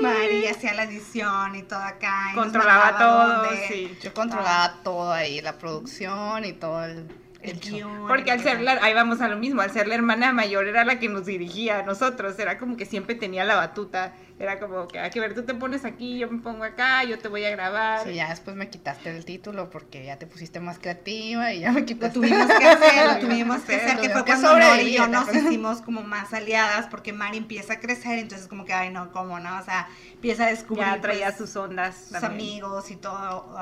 María 0.00 0.50
hacía 0.50 0.74
la 0.74 0.84
edición 0.84 1.56
y 1.56 1.62
todo 1.62 1.80
acá. 1.80 2.28
y 2.32 2.34
Controlaba 2.34 2.98
todo, 2.98 3.48
sí. 3.68 3.96
Yo 4.02 4.12
controlaba 4.12 4.74
todo 4.82 5.12
ahí, 5.12 5.40
la 5.40 5.58
producción 5.58 6.44
y 6.44 6.52
todo 6.52 6.84
el. 6.84 7.06
Guion. 7.54 8.06
Porque 8.08 8.30
al 8.30 8.40
ser 8.42 8.60
la, 8.60 8.72
ahí 8.82 8.94
vamos 8.94 9.20
a 9.20 9.28
lo 9.28 9.36
mismo, 9.36 9.60
al 9.62 9.70
ser 9.70 9.86
la 9.88 9.94
hermana 9.94 10.32
mayor 10.32 10.66
era 10.66 10.84
la 10.84 10.98
que 10.98 11.08
nos 11.08 11.26
dirigía 11.26 11.78
a 11.80 11.82
nosotros, 11.82 12.38
era 12.38 12.58
como 12.58 12.76
que 12.76 12.86
siempre 12.86 13.14
tenía 13.14 13.44
la 13.44 13.56
batuta, 13.56 14.14
era 14.38 14.58
como 14.60 14.86
que, 14.86 14.98
hay 14.98 15.10
que 15.10 15.20
ver, 15.20 15.34
tú 15.34 15.44
te 15.44 15.54
pones 15.54 15.84
aquí, 15.84 16.18
yo 16.18 16.28
me 16.30 16.40
pongo 16.40 16.64
acá, 16.64 17.04
yo 17.04 17.18
te 17.18 17.28
voy 17.28 17.44
a 17.44 17.50
grabar. 17.50 18.04
Sí, 18.04 18.14
ya 18.14 18.28
después 18.28 18.54
me 18.56 18.68
quitaste 18.68 19.16
el 19.16 19.24
título 19.24 19.70
porque 19.70 20.04
ya 20.04 20.18
te 20.18 20.26
pusiste 20.26 20.60
más 20.60 20.78
creativa 20.78 21.52
y 21.52 21.60
ya 21.60 21.72
me 21.72 21.80
Lo 21.80 21.86
quitaste. 21.86 22.14
tuvimos 22.20 22.46
que 22.46 22.64
hacer, 22.66 23.14
lo 23.14 23.18
tuvimos 23.26 23.62
que 23.62 23.76
hacer, 23.76 23.98
que 24.00 24.10
fue 24.10 24.24
que 24.24 24.32
cuando 24.32 24.58
Nori 24.58 24.82
y 24.82 24.96
yo 24.96 25.06
¿no? 25.08 25.24
nos 25.24 25.34
hicimos 25.34 25.80
como 25.82 26.02
más 26.02 26.32
aliadas, 26.34 26.86
porque 26.88 27.12
Mari 27.12 27.38
empieza 27.38 27.74
a 27.74 27.80
crecer, 27.80 28.18
entonces 28.18 28.46
como 28.48 28.64
que, 28.64 28.72
ay 28.74 28.90
no, 28.90 29.10
¿cómo 29.12 29.40
no? 29.40 29.58
O 29.58 29.62
sea, 29.64 29.88
empieza 30.12 30.44
a 30.46 30.48
descubrir 30.48 30.86
ya 30.86 31.00
traía 31.00 31.26
pues, 31.26 31.38
sus 31.38 31.56
ondas. 31.56 31.96
sus 31.96 32.20
también. 32.20 32.62
amigos 32.62 32.90
y 32.90 32.96
todo, 32.96 33.56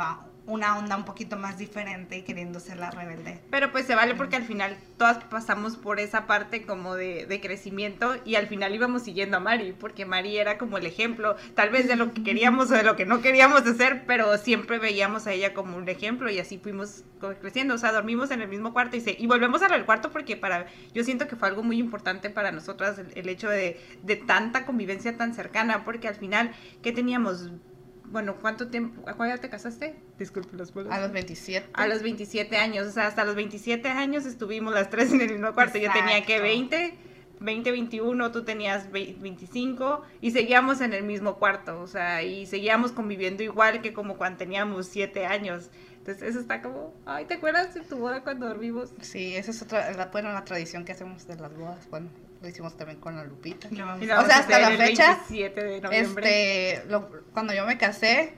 una 0.47 0.79
onda 0.79 0.97
un 0.97 1.05
poquito 1.05 1.37
más 1.37 1.59
diferente 1.59 2.19
y 2.19 2.23
queriendo 2.23 2.61
ser 2.61 2.77
la 2.79 2.91
rebelde. 2.91 3.41
Pero 3.51 3.73
pues 3.73 3.87
se 3.87 3.95
vale 3.95 4.15
porque 4.15 4.37
al 4.37 4.45
final 4.45 4.77
todas 4.99 5.25
pasamos 5.25 5.77
por 5.77 6.01
esa 6.01 6.27
parte 6.27 6.67
como 6.67 6.95
de, 6.95 7.27
de 7.27 7.41
crecimiento 7.41 8.17
y 8.25 8.35
al 8.35 8.47
final 8.47 8.75
íbamos 8.75 9.03
siguiendo 9.03 9.39
a 9.39 9.41
Mari, 9.41 9.73
porque 9.73 10.05
Mari 10.05 10.37
era 10.37 10.59
como 10.59 10.79
el 10.79 10.87
ejemplo, 10.87 11.37
tal 11.55 11.71
vez 11.71 11.89
de 11.89 11.97
lo 11.97 12.13
que 12.13 12.23
queríamos 12.23 12.71
o 12.71 12.75
de 12.75 12.83
lo 12.83 12.97
que 12.97 13.07
no 13.07 13.23
queríamos 13.23 13.67
hacer, 13.67 14.05
pero 14.07 14.37
siempre 14.39 14.79
veíamos 14.79 15.27
a 15.27 15.33
ella 15.33 15.55
como 15.55 15.77
un 15.77 15.89
ejemplo 15.89 16.31
y 16.31 16.39
así 16.39 16.59
fuimos 16.59 17.05
creciendo, 17.41 17.75
o 17.75 17.79
sea, 17.79 17.93
dormimos 17.93 18.31
en 18.31 18.43
el 18.43 18.49
mismo 18.49 18.73
cuarto 18.75 18.97
y, 18.97 19.01
se, 19.01 19.17
y 19.19 19.27
volvemos 19.27 19.63
a 19.63 19.69
lo 19.69 19.75
del 19.75 19.87
cuarto 19.87 20.11
porque 20.11 20.37
para, 20.37 20.67
yo 20.93 21.05
siento 21.05 21.27
que 21.27 21.37
fue 21.37 21.49
algo 21.49 21.63
muy 21.63 21.79
importante 21.79 22.29
para 22.29 22.53
nosotras 22.53 22.99
el, 22.99 23.13
el 23.15 23.29
hecho 23.29 23.49
de, 23.49 23.81
de 24.03 24.17
tanta 24.17 24.67
convivencia 24.67 25.17
tan 25.17 25.35
cercana, 25.35 25.85
porque 25.85 26.09
al 26.09 26.17
final, 26.17 26.53
¿qué 26.83 26.93
teníamos? 26.93 27.51
Bueno, 28.07 28.37
¿cuánto 28.41 28.69
tiempo? 28.69 29.09
¿A 29.09 29.15
cuál 29.15 29.31
edad 29.31 29.41
te 29.41 29.49
casaste? 29.49 29.97
Disculpe 30.19 30.57
los 30.57 30.73
bolos. 30.73 30.93
A 30.93 31.01
los 31.01 31.11
27. 31.13 31.69
A 31.73 31.87
los 31.87 32.03
27 32.03 32.57
años, 32.57 32.87
o 32.87 32.91
sea, 32.93 33.07
hasta 33.07 33.25
los 33.25 33.35
27 33.35 33.89
años 33.89 34.27
estuvimos 34.27 34.73
las 34.75 34.91
tres 34.91 35.13
en 35.13 35.21
el 35.21 35.31
mismo 35.33 35.53
cuarto. 35.53 35.79
Yo 35.79 35.91
tenía 35.93 36.25
que 36.25 36.37
Exacto. 36.37 36.43
20, 36.43 36.99
20, 37.41 37.71
21, 37.73 38.31
tú 38.31 38.45
tenías 38.45 38.91
ve- 38.93 39.17
25 39.19 40.03
y 40.21 40.31
seguíamos 40.31 40.81
en 40.81 40.93
el 40.93 41.03
mismo 41.03 41.39
cuarto, 41.39 41.81
o 41.81 41.87
sea, 41.87 42.23
y 42.23 42.47
seguíamos 42.47 42.93
conviviendo 42.93 43.43
igual 43.43 43.83
que 43.83 43.93
como 43.93 44.17
cuando 44.17 44.39
teníamos 44.39 44.87
7 44.87 45.27
años. 45.27 45.71
Entonces, 45.99 46.23
eso 46.23 46.39
está 46.41 46.61
como, 46.61 46.95
ay, 47.07 47.25
¿te 47.25 47.35
acuerdas 47.35 47.73
de 47.75 47.81
tu 47.81 47.97
boda 47.97 48.23
cuando 48.23 48.47
dormimos? 48.47 48.93
Sí, 49.01 49.35
esa 49.35 49.51
es 49.51 49.63
otra, 49.63 49.91
la, 49.93 50.07
bueno, 50.07 50.31
la 50.33 50.45
tradición 50.45 50.85
que 50.85 50.93
hacemos 50.93 51.27
de 51.27 51.37
las 51.37 51.57
bodas. 51.57 51.89
Bueno, 51.91 52.11
lo 52.45 52.51
hicimos 52.51 52.77
también 52.77 53.01
con 53.01 53.17
la 53.17 53.25
Lupita. 53.25 53.69
Y 53.71 53.77
la 53.77 53.87
vamos 53.87 54.07
sea, 54.27 54.39
hasta 54.39 54.59
la 54.59 54.71
fecha, 54.77 55.07
27 55.29 55.65
de 55.65 55.81
noviembre. 55.81 56.71
Este, 56.77 56.89
lo- 56.91 57.09
cuando 57.33 57.55
yo 57.55 57.65
me 57.67 57.79
casé, 57.79 58.35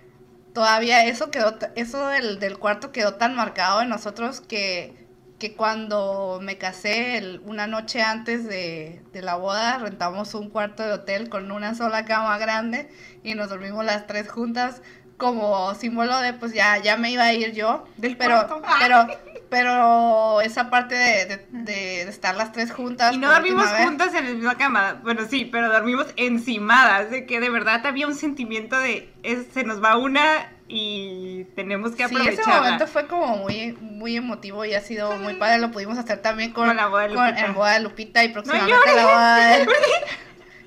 todavía 0.54 1.04
eso 1.04 1.30
quedó, 1.30 1.58
eso 1.74 2.06
del, 2.08 2.38
del 2.38 2.58
cuarto 2.58 2.92
quedó 2.92 3.14
tan 3.14 3.34
marcado 3.34 3.82
en 3.82 3.88
nosotros 3.88 4.40
que, 4.40 4.94
que 5.40 5.54
cuando 5.56 6.38
me 6.40 6.56
casé, 6.56 7.18
el- 7.18 7.40
una 7.44 7.66
noche 7.66 8.00
antes 8.00 8.44
de, 8.48 9.02
de 9.12 9.22
la 9.22 9.34
boda, 9.34 9.78
rentamos 9.78 10.34
un 10.34 10.50
cuarto 10.50 10.84
de 10.84 10.92
hotel 10.92 11.28
con 11.28 11.50
una 11.50 11.74
sola 11.74 12.04
cama 12.04 12.38
grande 12.38 12.88
y 13.24 13.34
nos 13.34 13.48
dormimos 13.50 13.84
las 13.84 14.06
tres 14.06 14.30
juntas 14.30 14.82
como 15.16 15.74
símbolo 15.74 16.18
de 16.20 16.32
pues 16.34 16.52
ya, 16.52 16.78
ya 16.78 16.96
me 16.96 17.10
iba 17.10 17.24
a 17.24 17.32
ir 17.32 17.52
yo. 17.54 17.84
Del 17.96 18.16
pero, 18.16 18.36
cuarto. 18.46 18.62
pero, 18.80 19.06
pero 19.50 20.40
esa 20.40 20.70
parte 20.70 20.94
de, 20.94 21.46
de- 21.50 22.02
estar 22.02 22.34
las 22.36 22.52
tres 22.52 22.72
juntas. 22.72 23.14
Y 23.14 23.18
no 23.18 23.30
dormimos 23.30 23.66
juntas 23.68 24.14
en 24.14 24.24
la 24.26 24.30
misma 24.32 24.56
cama. 24.56 25.00
Bueno, 25.02 25.22
sí, 25.28 25.44
pero 25.44 25.70
dormimos 25.72 26.06
encimadas. 26.16 27.10
De 27.10 27.26
que 27.26 27.40
de 27.40 27.50
verdad 27.50 27.84
había 27.86 28.06
un 28.06 28.14
sentimiento 28.14 28.78
de 28.78 29.12
es- 29.22 29.46
se 29.52 29.64
nos 29.64 29.82
va 29.82 29.96
una 29.96 30.52
y 30.68 31.44
tenemos 31.54 31.92
que 31.94 32.08
Sí, 32.08 32.16
ese 32.28 32.42
momento 32.48 32.86
fue 32.88 33.06
como 33.06 33.36
muy, 33.36 33.72
muy 33.80 34.16
emotivo 34.16 34.64
y 34.64 34.74
ha 34.74 34.80
sido 34.80 35.16
muy 35.16 35.34
padre. 35.34 35.58
Lo 35.58 35.70
pudimos 35.70 35.96
hacer 35.98 36.22
también 36.22 36.52
con, 36.52 36.66
Con 36.66 36.76
la 36.76 36.86
boda 36.88 37.02
de 37.08 37.14
con 37.14 37.24
Lupita. 37.26 37.46
el 37.46 37.52
boda 37.52 37.72
de 37.74 37.80
Lupita 37.80 38.24
y 38.24 38.28
próximamente 38.28 38.94
la 38.94 39.04
boda 39.04 39.36
de... 39.36 39.68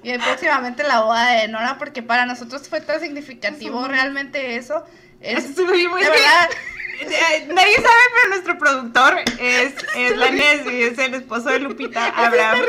Y 0.01 0.17
próximamente 0.17 0.83
la 0.83 1.01
boda 1.01 1.31
de 1.31 1.49
Nora, 1.49 1.77
porque 1.77 2.01
para 2.01 2.25
nosotros 2.25 2.69
fue 2.69 2.79
tan 2.79 3.01
significativo 3.01 3.85
realmente 3.85 4.55
eso. 4.55 4.85
Es, 5.19 5.43
Estuvimos- 5.49 5.99
de 5.99 6.09
verdad, 6.09 6.49
Nadie 7.03 7.75
sabe, 7.75 8.01
pero 8.13 8.29
nuestro 8.29 8.57
productor 8.57 9.19
es, 9.39 9.73
es 9.95 10.17
la 10.17 10.31
Nesby, 10.31 10.83
es 10.83 10.97
el 10.97 11.13
esposo 11.15 11.49
de 11.49 11.59
Lupita, 11.59 12.07
Abraham. 12.15 12.59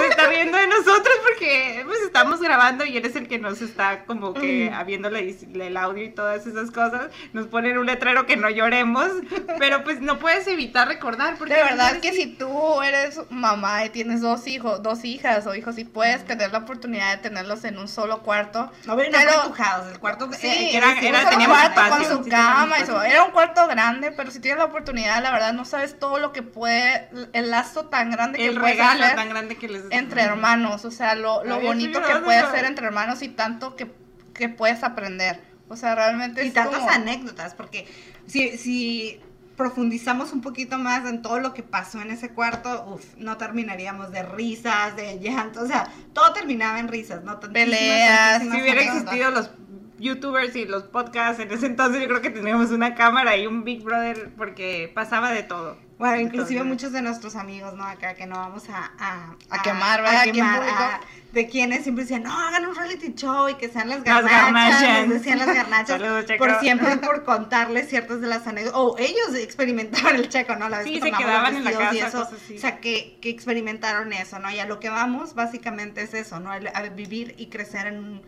Se 0.00 0.06
está 0.08 0.26
riendo 0.28 0.58
de 0.58 0.66
nosotros 0.66 1.14
porque 1.22 1.82
pues, 1.86 1.98
estamos 2.02 2.40
grabando 2.40 2.84
y 2.84 2.96
él 2.96 3.06
es 3.06 3.16
el 3.16 3.28
que 3.28 3.38
nos 3.38 3.60
está 3.62 4.04
como 4.04 4.34
que 4.34 4.70
la 4.70 4.84
edici- 4.84 5.60
el 5.60 5.76
audio 5.76 6.04
y 6.04 6.10
todas 6.10 6.46
esas 6.46 6.70
cosas. 6.70 7.10
Nos 7.32 7.46
ponen 7.46 7.78
un 7.78 7.86
letrero 7.86 8.26
que 8.26 8.36
no 8.36 8.50
lloremos, 8.50 9.08
pero 9.58 9.84
pues 9.84 10.00
no 10.00 10.18
puedes 10.18 10.46
evitar 10.46 10.88
recordar. 10.88 11.36
Porque 11.38 11.54
de 11.54 11.62
verdad 11.62 11.88
final 11.88 12.00
que 12.00 12.12
si 12.12 12.26
tú 12.26 12.82
eres 12.82 13.20
mamá 13.30 13.84
y 13.84 13.90
tienes 13.90 14.20
dos 14.20 14.46
hijos, 14.46 14.82
dos 14.82 15.04
hijas 15.04 15.46
o 15.46 15.54
hijos 15.54 15.78
y 15.78 15.84
puedes 15.84 16.24
tener 16.24 16.52
la 16.52 16.58
oportunidad 16.58 17.12
de 17.16 17.22
tenerlos 17.22 17.64
en 17.64 17.78
un 17.78 17.88
solo 17.88 18.20
cuarto. 18.22 18.70
No, 18.84 18.96
pero 18.96 19.10
no 19.10 19.18
pero- 19.18 19.54
el 19.92 19.98
cuarto 20.00 20.30
Sí, 20.34 20.46
eh, 20.46 20.76
era- 20.76 20.98
era- 21.00 21.18
solo 21.18 21.30
teníamos 21.30 21.58
cuarto 21.58 21.80
espacio, 21.80 22.08
con 22.08 22.18
su 22.18 22.24
sí 22.24 22.30
cama 22.30 22.78
y 22.80 22.86
su- 22.86 23.00
era 23.00 23.24
un 23.24 23.30
cuarto 23.30 23.53
grande, 23.68 24.12
pero 24.12 24.30
si 24.30 24.40
tienes 24.40 24.58
la 24.58 24.66
oportunidad, 24.66 25.22
la 25.22 25.30
verdad 25.32 25.52
no 25.52 25.64
sabes 25.64 25.98
todo 25.98 26.18
lo 26.18 26.32
que 26.32 26.42
puede, 26.42 27.08
el 27.32 27.50
lazo 27.50 27.86
tan 27.86 28.10
grande 28.10 28.38
que 28.38 28.48
el 28.48 28.58
puedes 28.60 28.76
regalo 28.76 29.04
hacer 29.04 29.16
tan 29.16 29.28
grande 29.28 29.56
que 29.56 29.68
les 29.68 29.84
entre 29.90 30.22
hermanos, 30.22 30.84
o 30.84 30.90
sea, 30.90 31.14
lo, 31.14 31.44
lo 31.44 31.56
Ay, 31.56 31.66
bonito 31.66 32.02
que 32.02 32.16
puede 32.16 32.50
ser 32.50 32.64
entre 32.64 32.86
hermanos 32.86 33.22
y 33.22 33.28
tanto 33.28 33.76
que, 33.76 33.90
que 34.34 34.48
puedes 34.48 34.82
aprender. 34.82 35.40
O 35.68 35.76
sea, 35.76 35.94
realmente 35.94 36.44
y 36.44 36.48
es 36.48 36.54
tantas 36.54 36.80
como- 36.80 36.90
anécdotas, 36.90 37.54
porque 37.54 37.86
si, 38.26 38.58
si 38.58 39.20
profundizamos 39.56 40.32
un 40.32 40.40
poquito 40.40 40.78
más 40.78 41.08
en 41.08 41.22
todo 41.22 41.38
lo 41.38 41.54
que 41.54 41.62
pasó 41.62 42.00
en 42.00 42.10
ese 42.10 42.30
cuarto, 42.30 42.84
uf, 42.88 43.04
no 43.16 43.36
terminaríamos 43.36 44.10
de 44.10 44.22
risas, 44.24 44.96
de 44.96 45.18
llanto, 45.20 45.62
o 45.62 45.66
sea, 45.66 45.88
todo 46.12 46.32
terminaba 46.32 46.80
en 46.80 46.88
risas, 46.88 47.22
¿no? 47.22 47.38
Tantísimas, 47.38 47.78
Peleas, 47.78 48.30
tantísimas 48.40 48.56
Si 48.56 48.62
hubiera 48.62 48.80
existido 48.82 49.30
los 49.30 49.50
youtubers 49.98 50.54
y 50.56 50.64
los 50.64 50.84
podcasts, 50.84 51.40
en 51.40 51.50
ese 51.52 51.66
entonces 51.66 52.00
yo 52.02 52.08
creo 52.08 52.20
que 52.22 52.30
teníamos 52.30 52.70
una 52.70 52.94
cámara 52.94 53.36
y 53.36 53.46
un 53.46 53.64
Big 53.64 53.82
Brother 53.82 54.30
porque 54.36 54.90
pasaba 54.94 55.30
de 55.30 55.42
todo. 55.42 55.78
Bueno, 55.96 56.16
inclusive 56.16 56.60
Entonces- 56.60 56.66
muchos 56.66 56.92
de 56.92 57.02
nuestros 57.02 57.36
amigos, 57.36 57.74
¿no? 57.74 57.84
Acá 57.84 58.14
que 58.14 58.26
no 58.26 58.34
vamos 58.36 58.68
a... 58.68 58.90
A, 58.98 59.36
A 59.48 59.62
quemar, 59.62 60.02
¿verdad? 60.02 60.26
En 60.26 60.32
quemar, 60.32 60.62
a- 60.64 61.00
de 61.32 61.48
quienes 61.48 61.84
siempre 61.84 62.02
decían, 62.04 62.24
no, 62.24 62.32
hagan 62.36 62.66
un 62.66 62.74
reality 62.74 63.14
show 63.14 63.48
y 63.48 63.54
que 63.54 63.68
sean 63.68 63.88
las 63.88 63.98
Las 64.04 64.24
garnachas. 64.24 64.42
garnachas. 64.82 65.08
les 65.08 65.18
decían 65.20 65.38
las 65.38 65.46
garnachas. 65.54 66.00
Saludos, 66.00 66.26
Checo. 66.26 66.44
por 66.44 66.58
siempre, 66.60 66.96
por 66.96 67.22
contarles 67.24 67.88
ciertas 67.88 68.20
de 68.20 68.26
las 68.26 68.44
anécdotas. 68.48 68.78
O 68.80 68.96
ellos 68.98 69.34
experimentaron 69.36 70.16
el 70.16 70.28
checo, 70.28 70.56
¿no? 70.56 70.68
La 70.68 70.78
vez 70.78 70.86
Sí, 70.88 70.94
que 70.94 71.00
se 71.02 71.12
quedaban 71.12 71.54
en 71.56 71.62
la 71.64 71.70
vestidos 71.70 71.94
y 71.94 71.98
casa, 72.00 72.08
eso. 72.08 72.24
cosas 72.26 72.42
así. 72.42 72.56
O 72.56 72.60
sea, 72.60 72.80
que, 72.80 73.18
que 73.22 73.30
experimentaron 73.30 74.12
eso, 74.12 74.40
¿no? 74.40 74.50
Y 74.50 74.58
a 74.58 74.66
lo 74.66 74.80
que 74.80 74.90
vamos, 74.90 75.34
básicamente 75.36 76.02
es 76.02 76.12
eso, 76.14 76.40
¿no? 76.40 76.50
A 76.50 76.58
vivir 76.90 77.34
y 77.38 77.46
crecer 77.50 77.86
en 77.86 77.98
un 77.98 78.22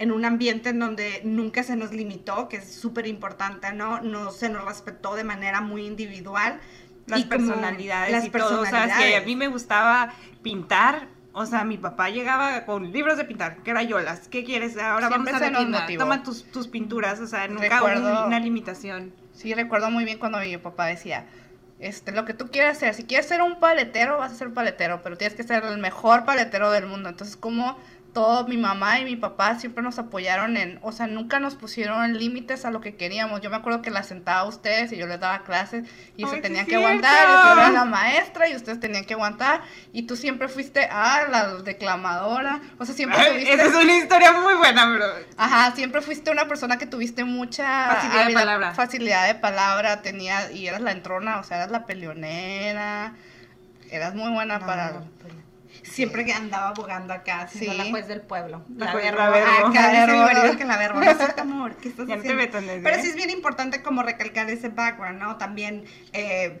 en 0.00 0.10
un 0.12 0.24
ambiente 0.24 0.70
en 0.70 0.78
donde 0.80 1.20
nunca 1.24 1.62
se 1.62 1.76
nos 1.76 1.92
limitó, 1.92 2.48
que 2.48 2.56
es 2.56 2.74
súper 2.74 3.06
importante, 3.06 3.72
¿no? 3.72 4.00
No 4.00 4.32
se 4.32 4.48
nos 4.48 4.64
respetó 4.64 5.14
de 5.14 5.24
manera 5.24 5.60
muy 5.60 5.86
individual. 5.86 6.58
las 7.06 7.20
Y 7.20 7.24
personalidades 7.24 8.12
las 8.12 8.24
y 8.24 8.30
todo. 8.30 8.62
O 8.62 8.64
sea, 8.64 8.70
si 8.70 8.76
a 8.76 8.80
personalidades. 8.86 9.26
mí 9.26 9.36
me 9.36 9.48
gustaba 9.48 10.12
pintar, 10.42 11.08
o 11.32 11.44
sea, 11.46 11.64
mi 11.64 11.76
papá 11.76 12.08
llegaba 12.08 12.64
con 12.64 12.90
libros 12.92 13.16
de 13.18 13.24
pintar, 13.24 13.58
que 13.62 13.70
era 13.72 13.82
yolas. 13.82 14.26
¿Qué 14.28 14.42
quieres? 14.42 14.76
Ahora 14.78 15.08
Siempre 15.08 15.32
vamos 15.32 15.46
a 15.46 15.50
la 15.50 15.58
tienda. 15.86 16.04
Toma 16.04 16.22
tus, 16.22 16.44
tus 16.50 16.66
pinturas. 16.68 17.20
O 17.20 17.26
sea, 17.26 17.46
nunca 17.48 17.68
Recuerdo- 17.68 18.10
hubo 18.12 18.26
una 18.26 18.40
limitación. 18.40 19.12
Sí, 19.34 19.54
recuerdo 19.54 19.90
muy 19.90 20.04
bien 20.04 20.18
cuando 20.18 20.38
mi 20.38 20.56
papá 20.56 20.86
decía, 20.86 21.26
este, 21.78 22.12
lo 22.12 22.24
que 22.24 22.34
tú 22.34 22.48
quieras 22.50 22.76
hacer, 22.76 22.94
si 22.94 23.04
quieres 23.04 23.26
ser 23.26 23.42
un 23.42 23.58
paletero, 23.60 24.18
vas 24.18 24.32
a 24.32 24.34
ser 24.34 24.52
paletero, 24.52 25.02
pero 25.02 25.16
tienes 25.16 25.34
que 25.36 25.42
ser 25.42 25.64
el 25.64 25.78
mejor 25.78 26.24
paletero 26.24 26.70
del 26.70 26.86
mundo. 26.86 27.08
Entonces, 27.08 27.36
como 27.36 27.78
todo 28.12 28.46
mi 28.46 28.56
mamá 28.56 28.98
y 28.98 29.04
mi 29.04 29.16
papá 29.16 29.58
siempre 29.58 29.82
nos 29.82 29.98
apoyaron 29.98 30.56
en, 30.56 30.78
o 30.82 30.92
sea, 30.92 31.06
nunca 31.06 31.38
nos 31.38 31.54
pusieron 31.54 32.18
límites 32.18 32.64
a 32.64 32.70
lo 32.70 32.80
que 32.80 32.96
queríamos. 32.96 33.40
Yo 33.40 33.50
me 33.50 33.56
acuerdo 33.56 33.82
que 33.82 33.90
las 33.90 34.06
sentaba 34.08 34.40
a 34.40 34.44
ustedes 34.44 34.92
y 34.92 34.96
yo 34.96 35.06
les 35.06 35.20
daba 35.20 35.42
clases 35.44 35.88
y 36.16 36.26
se 36.26 36.38
tenían 36.38 36.66
que 36.66 36.76
aguantar, 36.76 37.26
yo 37.26 37.52
era 37.52 37.70
la 37.70 37.84
maestra 37.84 38.48
y 38.48 38.56
ustedes 38.56 38.80
tenían 38.80 39.04
que 39.04 39.14
aguantar 39.14 39.62
y 39.92 40.02
tú 40.02 40.16
siempre 40.16 40.48
fuiste, 40.48 40.88
ah, 40.90 41.24
la 41.30 41.54
declamadora, 41.62 42.60
o 42.78 42.84
sea, 42.84 42.94
siempre 42.94 43.18
Ay, 43.18 43.32
tuviste... 43.32 43.52
Esa 43.54 43.64
es 43.66 43.74
una 43.74 43.96
historia 43.96 44.32
muy 44.32 44.54
buena, 44.54 44.86
bro. 44.86 45.06
Ajá, 45.36 45.72
siempre 45.74 46.00
fuiste 46.00 46.30
una 46.30 46.46
persona 46.48 46.78
que 46.78 46.86
tuviste 46.86 47.24
mucha 47.24 47.94
Facilidad 47.94 48.26
de 48.26 48.34
palabra. 48.34 48.74
facilidad 48.74 49.26
de 49.26 49.34
palabra, 49.36 50.02
tenía, 50.02 50.50
y 50.52 50.66
eras 50.66 50.80
la 50.80 50.92
entrona, 50.92 51.38
o 51.38 51.44
sea, 51.44 51.58
eras 51.58 51.70
la 51.70 51.86
peleonera, 51.86 53.14
eras 53.90 54.14
muy 54.14 54.30
buena 54.32 54.58
No, 54.58 54.66
para... 54.66 54.90
no, 54.92 55.39
Siempre 55.82 56.24
que 56.24 56.32
andaba 56.32 56.68
abogando 56.68 57.12
acá, 57.12 57.48
siendo 57.48 57.72
Sí. 57.72 57.78
la 57.78 57.90
juez 57.90 58.08
del 58.08 58.20
pueblo. 58.20 58.64
La 58.76 58.94
verbo. 58.94 59.18
la 59.18 59.30
verbo. 59.30 59.68
Acá 59.68 59.92
La 59.92 60.06
marido 60.06 60.56
que 60.56 60.64
la 60.64 60.76
verbo. 60.76 61.00
No 61.36 61.42
amor. 61.42 61.76
¿Qué 61.76 61.88
estás 61.88 62.08
haciendo? 62.08 62.42
Pero 62.82 62.88
eso, 62.90 63.02
sí 63.02 63.06
¿eh? 63.06 63.10
es 63.10 63.16
bien 63.16 63.30
importante 63.30 63.82
como 63.82 64.02
recalcar 64.02 64.48
ese 64.50 64.68
background, 64.68 65.18
¿no? 65.18 65.36
También 65.36 65.84
eh, 66.12 66.60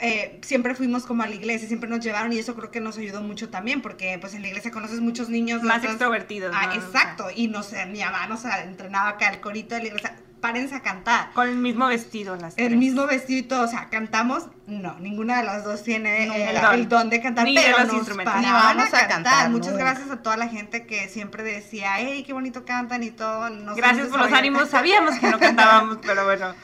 eh, 0.00 0.40
siempre 0.42 0.74
fuimos 0.74 1.04
como 1.04 1.22
a 1.22 1.26
la 1.26 1.34
iglesia, 1.34 1.68
siempre 1.68 1.88
nos 1.88 2.00
llevaron 2.00 2.32
y 2.32 2.38
eso 2.38 2.54
creo 2.54 2.70
que 2.70 2.80
nos 2.80 2.98
ayudó 2.98 3.22
mucho 3.22 3.48
también 3.50 3.80
porque 3.80 4.18
pues 4.20 4.34
en 4.34 4.42
la 4.42 4.48
iglesia 4.48 4.70
conoces 4.70 5.00
muchos 5.00 5.28
niños 5.28 5.62
Más 5.62 5.84
extrovertidos. 5.84 6.54
Ah, 6.56 6.66
¿no? 6.66 6.68
O 6.70 6.72
sea, 6.72 6.82
exacto. 6.82 7.26
Y 7.34 7.48
no 7.48 7.62
sé, 7.62 7.86
mi 7.86 8.00
mamá 8.00 8.26
nos 8.26 8.44
entrenaba 8.44 9.10
acá 9.10 9.28
el 9.28 9.40
corito 9.40 9.74
de 9.74 9.82
la 9.82 9.86
iglesia. 9.88 10.16
Párense 10.44 10.74
a 10.74 10.80
cantar. 10.82 11.30
Con 11.32 11.48
el 11.48 11.54
mismo 11.56 11.86
vestido, 11.86 12.36
las 12.36 12.52
El 12.58 12.66
tres. 12.66 12.78
mismo 12.78 13.06
vestido 13.06 13.40
y 13.40 13.42
todo, 13.44 13.62
o 13.64 13.66
sea, 13.66 13.88
cantamos, 13.88 14.48
no, 14.66 14.94
ninguna 15.00 15.38
de 15.38 15.44
las 15.44 15.64
dos 15.64 15.82
tiene 15.82 16.26
No, 16.26 16.34
el, 16.34 16.42
el 16.42 16.60
don. 16.60 16.74
el 16.74 16.88
don 16.90 17.08
de 17.08 17.22
cantar, 17.22 17.44
Ni 17.46 17.54
de 17.56 17.62
pero 17.62 17.78
los 17.78 17.86
nos 17.86 17.96
instrumentos. 17.96 18.36
Ni 18.36 18.42
vamos 18.44 18.84
a 18.84 18.86
a 18.86 18.90
cantar. 18.90 19.08
cantar, 19.08 19.50
Muchas 19.50 19.78
gracias 19.78 20.10
a 20.10 20.22
toda 20.22 20.36
la 20.36 20.48
gente 20.48 20.84
que 20.86 21.08
siempre 21.08 21.42
decía, 21.42 21.92
hey, 21.96 22.22
qué 22.26 22.34
bonito 22.34 22.66
cantan 22.66 23.02
y 23.02 23.10
todo. 23.10 23.48
Gracias 23.74 24.08
por 24.08 24.18
los 24.20 24.32
ánimos. 24.32 24.68
Sabíamos 24.68 25.18
que 25.18 25.30
no 25.30 25.38
cantábamos, 25.38 25.98
pero 26.02 26.24
bueno. 26.26 26.54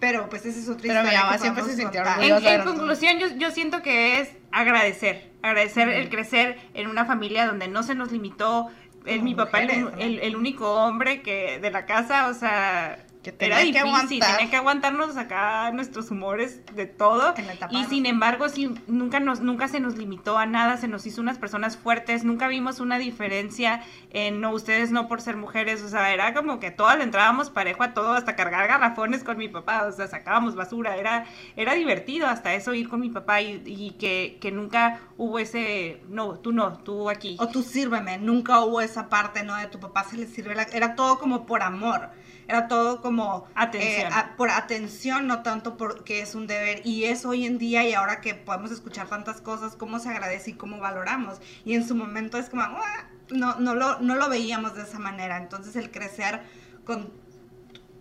Pero 0.00 0.28
pues 0.28 0.44
esa 0.44 0.58
es 0.58 0.68
otra 0.68 0.82
Pero 0.82 1.00
historia 1.02 1.28
que 1.32 1.38
siempre 1.38 1.62
se 1.64 1.76
sintió. 1.76 2.02
En, 2.20 2.44
en 2.44 2.62
conclusión, 2.64 3.18
yo, 3.20 3.28
yo 3.36 3.50
siento 3.52 3.82
que 3.82 4.20
es 4.20 4.30
agradecer. 4.50 5.30
Agradecer 5.42 5.88
el 5.88 6.08
crecer 6.08 6.58
en 6.74 6.88
una 6.88 7.04
familia 7.04 7.46
donde 7.46 7.68
no 7.68 7.82
se 7.84 7.94
nos 7.94 8.10
limitó. 8.10 8.68
El, 9.06 9.18
Como 9.18 9.24
mi 9.30 9.34
papá, 9.36 9.60
el, 9.60 9.66
mujeres, 9.84 9.96
¿no? 9.96 10.02
el- 10.04 10.18
el 10.20 10.36
único 10.36 10.72
hombre 10.74 11.22
que 11.22 11.60
de 11.60 11.70
la 11.70 11.86
casa, 11.86 12.28
o 12.28 12.34
sea, 12.34 12.98
Que 13.32 13.46
era 13.46 13.56
que 13.58 13.64
difícil, 13.82 13.88
aguantar. 13.88 14.36
tenía 14.36 14.50
que 14.50 14.56
aguantarnos 14.56 15.16
acá 15.16 15.70
nuestros 15.72 16.10
humores 16.10 16.60
de 16.74 16.86
todo. 16.86 17.34
Y 17.70 17.84
sin 17.86 18.06
embargo, 18.06 18.48
sí, 18.48 18.74
nunca, 18.86 19.20
nos, 19.20 19.40
nunca 19.40 19.68
se 19.68 19.80
nos 19.80 19.96
limitó 19.96 20.38
a 20.38 20.46
nada, 20.46 20.76
se 20.76 20.88
nos 20.88 21.06
hizo 21.06 21.20
unas 21.20 21.38
personas 21.38 21.76
fuertes, 21.76 22.24
nunca 22.24 22.48
vimos 22.48 22.80
una 22.80 22.98
diferencia 22.98 23.82
en 24.10 24.40
no, 24.40 24.52
ustedes 24.52 24.90
no 24.90 25.08
por 25.08 25.20
ser 25.20 25.36
mujeres, 25.36 25.82
o 25.82 25.88
sea, 25.88 26.12
era 26.12 26.32
como 26.34 26.60
que 26.60 26.70
todas 26.70 26.96
le 26.98 27.04
entrábamos 27.04 27.50
parejo 27.50 27.82
a 27.82 27.94
todo, 27.94 28.12
hasta 28.12 28.36
cargar 28.36 28.68
garrafones 28.68 29.24
con 29.24 29.36
mi 29.36 29.48
papá, 29.48 29.84
o 29.86 29.92
sea, 29.92 30.06
sacábamos 30.06 30.54
basura, 30.54 30.96
era, 30.96 31.26
era 31.56 31.74
divertido 31.74 32.26
hasta 32.26 32.54
eso 32.54 32.74
ir 32.74 32.88
con 32.88 33.00
mi 33.00 33.10
papá 33.10 33.40
y, 33.42 33.62
y 33.66 33.90
que, 33.98 34.38
que 34.40 34.50
nunca 34.50 35.00
hubo 35.16 35.38
ese, 35.38 36.02
no, 36.08 36.34
tú 36.38 36.52
no, 36.52 36.78
tú 36.78 37.10
aquí. 37.10 37.36
O 37.40 37.48
tú 37.48 37.62
sírveme, 37.62 38.18
nunca 38.18 38.60
hubo 38.60 38.80
esa 38.80 39.08
parte, 39.08 39.42
¿no? 39.42 39.54
De 39.56 39.66
tu 39.66 39.78
papá 39.80 40.04
se 40.04 40.16
le 40.16 40.26
sirve, 40.26 40.54
la- 40.54 40.62
era 40.72 40.94
todo 40.94 41.18
como 41.18 41.46
por 41.46 41.62
amor, 41.62 42.10
era 42.48 42.66
todo 42.66 43.00
como... 43.02 43.46
Atención. 43.54 44.10
eh, 44.10 44.14
a- 44.14 44.34
por 44.36 44.50
atención, 44.50 45.26
no 45.26 45.42
tanto 45.42 45.76
porque 45.76 46.20
es 46.22 46.34
un 46.34 46.46
deber. 46.46 46.80
Y 46.84 47.04
es 47.04 47.24
hoy 47.26 47.44
en 47.46 47.58
día 47.58 47.86
y 47.86 47.92
ahora 47.94 48.20
que 48.22 48.34
podemos 48.34 48.70
escuchar 48.72 49.06
tantas 49.08 49.40
cosas, 49.42 49.76
cómo 49.76 49.98
se 49.98 50.08
agradece 50.08 50.50
y 50.50 50.54
cómo 50.54 50.78
valoramos. 50.78 51.40
Y 51.64 51.74
en 51.74 51.86
su 51.86 51.94
momento 51.94 52.38
es 52.38 52.48
como, 52.48 52.62
"Ah", 52.62 53.04
no, 53.30 53.56
no, 53.60 53.74
lo, 53.74 54.00
no 54.00 54.14
lo 54.16 54.28
veíamos 54.30 54.74
de 54.74 54.82
esa 54.82 54.98
manera. 54.98 55.36
Entonces 55.36 55.76
el 55.76 55.90
crecer 55.90 56.42
con 56.84 57.12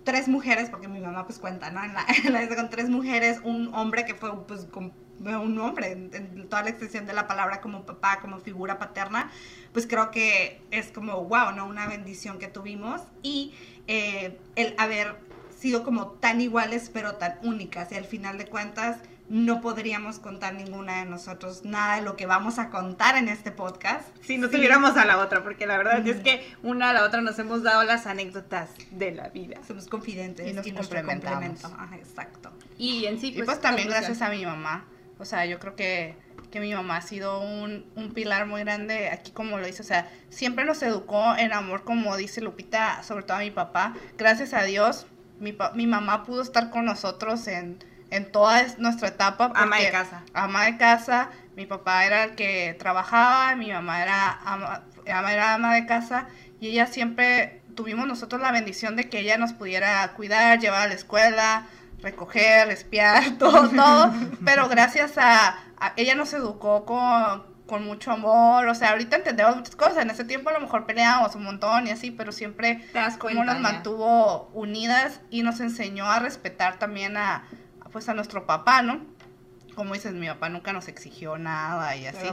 tres 0.06 0.30
mujeres, 0.30 0.70
porque 0.70 0.88
mi 0.88 1.02
mamá 1.02 1.26
pues 1.26 1.40
cuenta, 1.40 1.70
¿no? 1.70 1.84
En 1.84 1.94
la, 1.94 2.06
en 2.24 2.32
la- 2.34 2.48
con 2.56 2.70
tres 2.70 2.90
mujeres, 2.90 3.42
un 3.44 3.74
hombre 3.74 4.06
que 4.06 4.16
fue 4.16 4.46
pues 4.48 4.66
con- 4.66 4.94
un 5.20 5.60
hombre 5.60 5.92
en, 5.94 6.12
en 6.14 6.48
toda 6.48 6.62
la 6.62 6.70
extensión 6.70 7.08
de 7.08 7.14
la 7.14 7.28
palabra 7.28 7.60
como 7.60 7.86
papá, 7.88 8.20
como 8.22 8.38
figura 8.40 8.78
paterna, 8.78 9.32
pues 9.74 9.88
creo 9.88 10.12
que 10.12 10.62
es 10.70 10.92
como, 10.92 11.24
wow, 11.26 11.52
¿no? 11.56 11.66
Una 11.66 11.88
bendición 11.88 12.38
que 12.38 12.48
tuvimos 12.48 13.02
y 13.24 13.54
eh, 13.88 14.38
el 14.56 14.76
haber 14.78 15.16
sido 15.60 15.84
como 15.84 16.08
tan 16.08 16.40
iguales 16.42 16.90
pero 16.94 17.16
tan 17.16 17.36
únicas 17.44 17.92
y 17.92 17.96
al 17.96 18.06
final 18.06 18.38
de 18.38 18.46
cuentas 18.46 18.98
no 19.30 19.60
podríamos 19.60 20.20
contar 20.20 20.54
ninguna 20.54 21.00
de 21.00 21.06
nosotros 21.06 21.66
nada 21.66 21.98
de 21.98 22.02
lo 22.04 22.16
que 22.16 22.26
vamos 22.26 22.60
a 22.60 22.70
contar 22.70 23.18
en 23.18 23.28
este 23.28 23.52
podcast. 23.52 24.08
Si 24.22 24.38
no 24.38 24.48
Sí. 24.48 24.56
tuviéramos 24.56 24.96
a 24.96 25.04
la 25.04 25.18
otra, 25.18 25.44
porque 25.44 25.66
la 25.68 25.78
verdad 25.78 26.08
es 26.08 26.18
que 26.22 26.48
una 26.64 26.92
a 26.92 26.94
la 26.94 27.04
otra 27.04 27.20
nos 27.22 27.38
hemos 27.38 27.62
dado 27.62 27.84
las 27.84 28.08
anécdotas 28.08 28.70
de 28.92 29.12
la 29.12 29.28
vida. 29.28 29.58
Somos 29.68 29.88
confidentes 29.88 30.48
Y 30.48 30.54
nos 30.54 30.66
nuestro 30.66 30.96
complementamos. 31.00 31.60
complemento. 31.62 31.68
Ajá, 31.84 31.98
exacto. 31.98 32.52
Y 32.78 33.06
en 33.06 33.20
sí, 33.20 33.34
Y 33.36 33.44
pues 33.44 33.60
también 33.60 33.90
gracias 33.90 34.22
a 34.22 34.30
mi 34.30 34.46
mamá. 34.46 34.86
O 35.20 35.26
sea, 35.26 35.46
yo 35.46 35.60
creo 35.60 35.76
que, 35.76 36.16
que 36.52 36.60
mi 36.60 36.74
mamá 36.74 36.98
ha 36.98 37.02
sido 37.02 37.40
un, 37.42 37.86
un 37.96 38.14
pilar 38.14 38.46
muy 38.46 38.62
grande 38.62 39.10
aquí, 39.10 39.32
como 39.32 39.58
lo 39.58 39.66
dice. 39.66 39.82
O 39.82 39.86
sea, 39.86 40.10
siempre 40.30 40.66
nos 40.66 40.82
educó 40.82 41.36
en 41.36 41.54
amor, 41.54 41.84
como 41.84 42.16
dice 42.18 42.42
Lupita, 42.42 43.04
sobre 43.04 43.24
todo 43.24 43.38
a 43.38 43.42
mi 43.42 43.52
papá. 43.52 43.94
Gracias 44.18 44.54
a 44.54 44.64
Dios, 44.64 45.08
mi, 45.40 45.56
mi 45.76 45.88
mamá 45.88 46.24
pudo 46.24 46.42
estar 46.42 46.70
con 46.70 46.86
nosotros 46.86 47.48
en, 47.48 47.84
en 48.12 48.32
toda 48.32 48.62
es- 48.62 48.80
nuestra 48.80 49.10
etapa. 49.10 49.52
Ama 49.56 49.78
de 49.78 49.92
casa. 49.92 50.24
Ama 50.34 50.66
de 50.66 50.78
casa. 50.78 51.30
Mi 51.56 51.66
papá 51.66 52.06
era 52.06 52.24
el 52.24 52.36
que 52.36 52.76
trabajaba, 52.80 53.56
mi 53.56 53.72
mamá 53.72 54.02
era 54.02 54.32
ama, 54.46 54.84
era 55.06 55.54
ama 55.56 55.74
de 55.76 55.86
casa. 55.86 56.28
Y 56.60 56.70
ella 56.70 56.88
siempre 56.88 57.62
tuvimos 57.76 58.08
nosotros 58.08 58.42
la 58.42 58.52
bendición 58.52 58.96
de 58.96 59.10
que 59.10 59.20
ella 59.20 59.38
nos 59.38 59.54
pudiera 59.54 60.08
cuidar, 60.14 60.60
llevar 60.60 60.84
a 60.84 60.88
la 60.88 60.94
escuela, 60.94 61.66
recoger, 62.02 62.70
espiar, 62.70 63.32
todo, 63.40 63.70
todo. 63.70 64.14
Pero 64.46 64.70
gracias 64.70 65.18
a- 65.18 65.58
ella 65.96 66.16
nos 66.16 66.34
educó 66.34 66.86
con, 66.86 67.44
con 67.68 67.84
mucho 67.86 68.12
amor. 68.12 68.68
O 68.68 68.76
sea, 68.76 68.92
ahorita 68.92 69.18
entendemos 69.18 69.56
muchas 69.56 69.76
cosas. 69.76 69.98
En 69.98 70.10
ese 70.10 70.26
tiempo 70.26 70.50
a 70.50 70.54
lo 70.54 70.62
mejor 70.62 70.86
peleábamos 70.86 71.36
un 71.36 71.44
montón 71.44 71.88
y 71.88 71.92
así, 71.92 72.10
pero 72.10 72.32
siempre 72.32 72.84
como 73.20 73.44
nos 73.44 73.60
mantuvo 73.60 74.50
unidas 74.54 75.22
y 75.30 75.44
nos 75.44 75.60
enseñó 75.60 76.06
a 76.06 76.20
respetar 76.20 76.80
también 76.80 77.18
a, 77.18 77.44
pues 77.92 78.10
a 78.10 78.14
nuestro 78.14 78.46
papá, 78.46 78.82
¿no? 78.82 79.06
Como 79.76 79.94
dices, 79.94 80.14
mi 80.14 80.26
papá 80.26 80.50
nunca 80.50 80.74
nos 80.74 80.88
exigió 80.88 81.38
nada 81.38 81.96
y 81.96 82.08
así. 82.08 82.28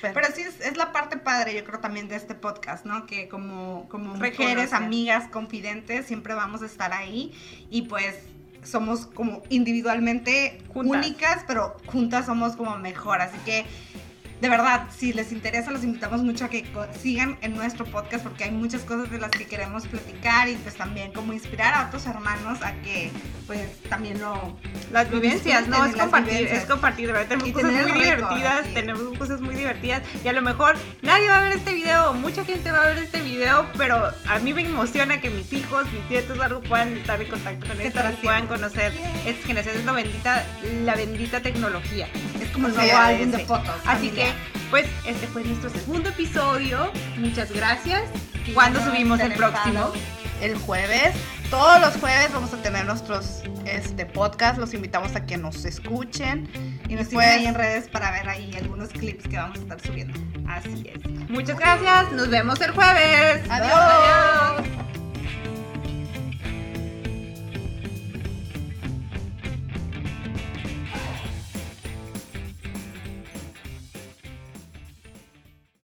Pero 0.00 0.26
sí, 0.34 0.42
es, 0.42 0.60
es 0.60 0.76
la 0.76 0.90
parte 0.90 1.16
padre, 1.16 1.54
yo 1.54 1.62
creo, 1.62 1.78
también 1.78 2.08
de 2.08 2.16
este 2.16 2.34
podcast, 2.34 2.84
¿no? 2.84 3.06
Que 3.06 3.28
como, 3.28 3.88
como 3.88 4.14
mujeres, 4.14 4.72
amigas, 4.72 5.28
confidentes, 5.28 6.06
siempre 6.06 6.34
vamos 6.34 6.60
a 6.62 6.66
estar 6.66 6.92
ahí 6.92 7.32
y 7.70 7.82
pues 7.82 8.18
somos 8.62 9.06
como 9.06 9.42
individualmente 9.48 10.60
Juntas. 10.72 11.04
únicas, 11.04 11.44
pero 11.46 11.76
juntas 11.86 12.26
somos 12.26 12.56
como 12.56 12.76
mejor. 12.78 13.20
Así 13.20 13.38
que 13.44 13.64
de 14.42 14.48
verdad, 14.48 14.88
si 14.90 15.12
les 15.12 15.30
interesa, 15.30 15.70
los 15.70 15.84
invitamos 15.84 16.20
mucho 16.24 16.44
a 16.44 16.48
que 16.48 16.64
sigan 17.00 17.38
en 17.42 17.54
nuestro 17.54 17.84
podcast 17.84 18.24
porque 18.24 18.42
hay 18.42 18.50
muchas 18.50 18.82
cosas 18.82 19.08
de 19.08 19.20
las 19.20 19.30
que 19.30 19.46
queremos 19.46 19.86
platicar 19.86 20.48
y 20.48 20.56
pues 20.56 20.74
también 20.74 21.12
como 21.12 21.32
inspirar 21.32 21.72
a 21.74 21.86
otros 21.86 22.04
hermanos 22.06 22.60
a 22.60 22.72
que 22.82 23.12
pues 23.46 23.80
también 23.88 24.20
lo... 24.20 24.58
Las 24.90 25.08
vivencias, 25.08 25.68
¿no? 25.68 25.84
Es 25.84 25.94
compartir, 25.94 26.32
vivencias. 26.32 26.62
es 26.62 26.68
compartir, 26.68 27.06
de 27.06 27.12
verdad, 27.12 27.28
tenemos 27.28 27.48
Y 27.50 27.52
cosas 27.52 27.72
muy 27.72 27.92
divertidas, 28.02 28.66
sí. 28.66 28.74
tenemos 28.74 29.16
cosas 29.16 29.40
muy 29.40 29.54
divertidas 29.54 30.02
y 30.24 30.26
a 30.26 30.32
lo 30.32 30.42
mejor 30.42 30.74
nadie 31.02 31.28
va 31.28 31.38
a 31.38 31.42
ver 31.42 31.52
este 31.52 31.74
video, 31.74 32.12
mucha 32.14 32.44
gente 32.44 32.72
va 32.72 32.82
a 32.82 32.86
ver 32.86 32.98
este 32.98 33.20
video, 33.20 33.68
pero 33.78 34.10
a 34.26 34.38
mí 34.40 34.52
me 34.52 34.62
emociona 34.62 35.20
que 35.20 35.30
mis 35.30 35.52
hijos, 35.52 35.84
mis 35.92 36.10
nietos, 36.10 36.40
algo 36.40 36.60
puedan 36.62 36.96
estar 36.96 37.22
en 37.22 37.28
contacto 37.30 37.68
con 37.68 37.78
¿Qué 37.78 37.86
esto, 37.86 38.00
puedan 38.20 38.48
conocer 38.48 38.92
esta 39.24 39.46
generación, 39.46 39.86
la 39.86 39.92
bendita, 39.92 40.44
la 40.84 40.96
bendita 40.96 41.40
tecnología. 41.40 42.08
Como 42.52 42.68
el 42.68 42.74
nuevo 42.74 42.96
álbum 42.96 43.30
de 43.30 43.44
fotos. 43.44 43.74
Así 43.86 44.10
que, 44.10 44.32
pues, 44.70 44.86
este 45.06 45.26
fue 45.26 45.44
nuestro 45.44 45.70
segundo 45.70 46.10
episodio. 46.10 46.92
Muchas 47.18 47.52
gracias. 47.52 48.02
¿Cuándo 48.54 48.82
subimos 48.84 49.20
el 49.20 49.32
próximo? 49.34 49.92
El 50.40 50.56
jueves, 50.56 51.14
todos 51.50 51.80
los 51.80 51.96
jueves 51.98 52.32
vamos 52.32 52.52
a 52.52 52.56
tener 52.56 52.84
nuestros 52.86 53.42
este, 53.64 54.06
podcast. 54.06 54.58
Los 54.58 54.74
invitamos 54.74 55.14
a 55.14 55.26
que 55.26 55.36
nos 55.36 55.64
escuchen. 55.64 56.48
Y 56.88 56.94
nos 56.94 57.08
siguen 57.08 57.28
ahí 57.28 57.46
en 57.46 57.54
redes 57.54 57.88
para 57.88 58.10
ver 58.10 58.28
ahí 58.28 58.54
algunos 58.56 58.88
clips 58.88 59.28
que 59.28 59.36
vamos 59.36 59.58
a 59.58 59.62
estar 59.62 59.80
subiendo. 59.80 60.18
Así 60.48 60.90
es. 60.92 61.30
Muchas 61.30 61.58
gracias. 61.58 62.12
Nos 62.12 62.28
vemos 62.28 62.60
el 62.60 62.72
jueves. 62.72 63.42
Adiós. 63.50 63.70
Adiós. 63.70 64.81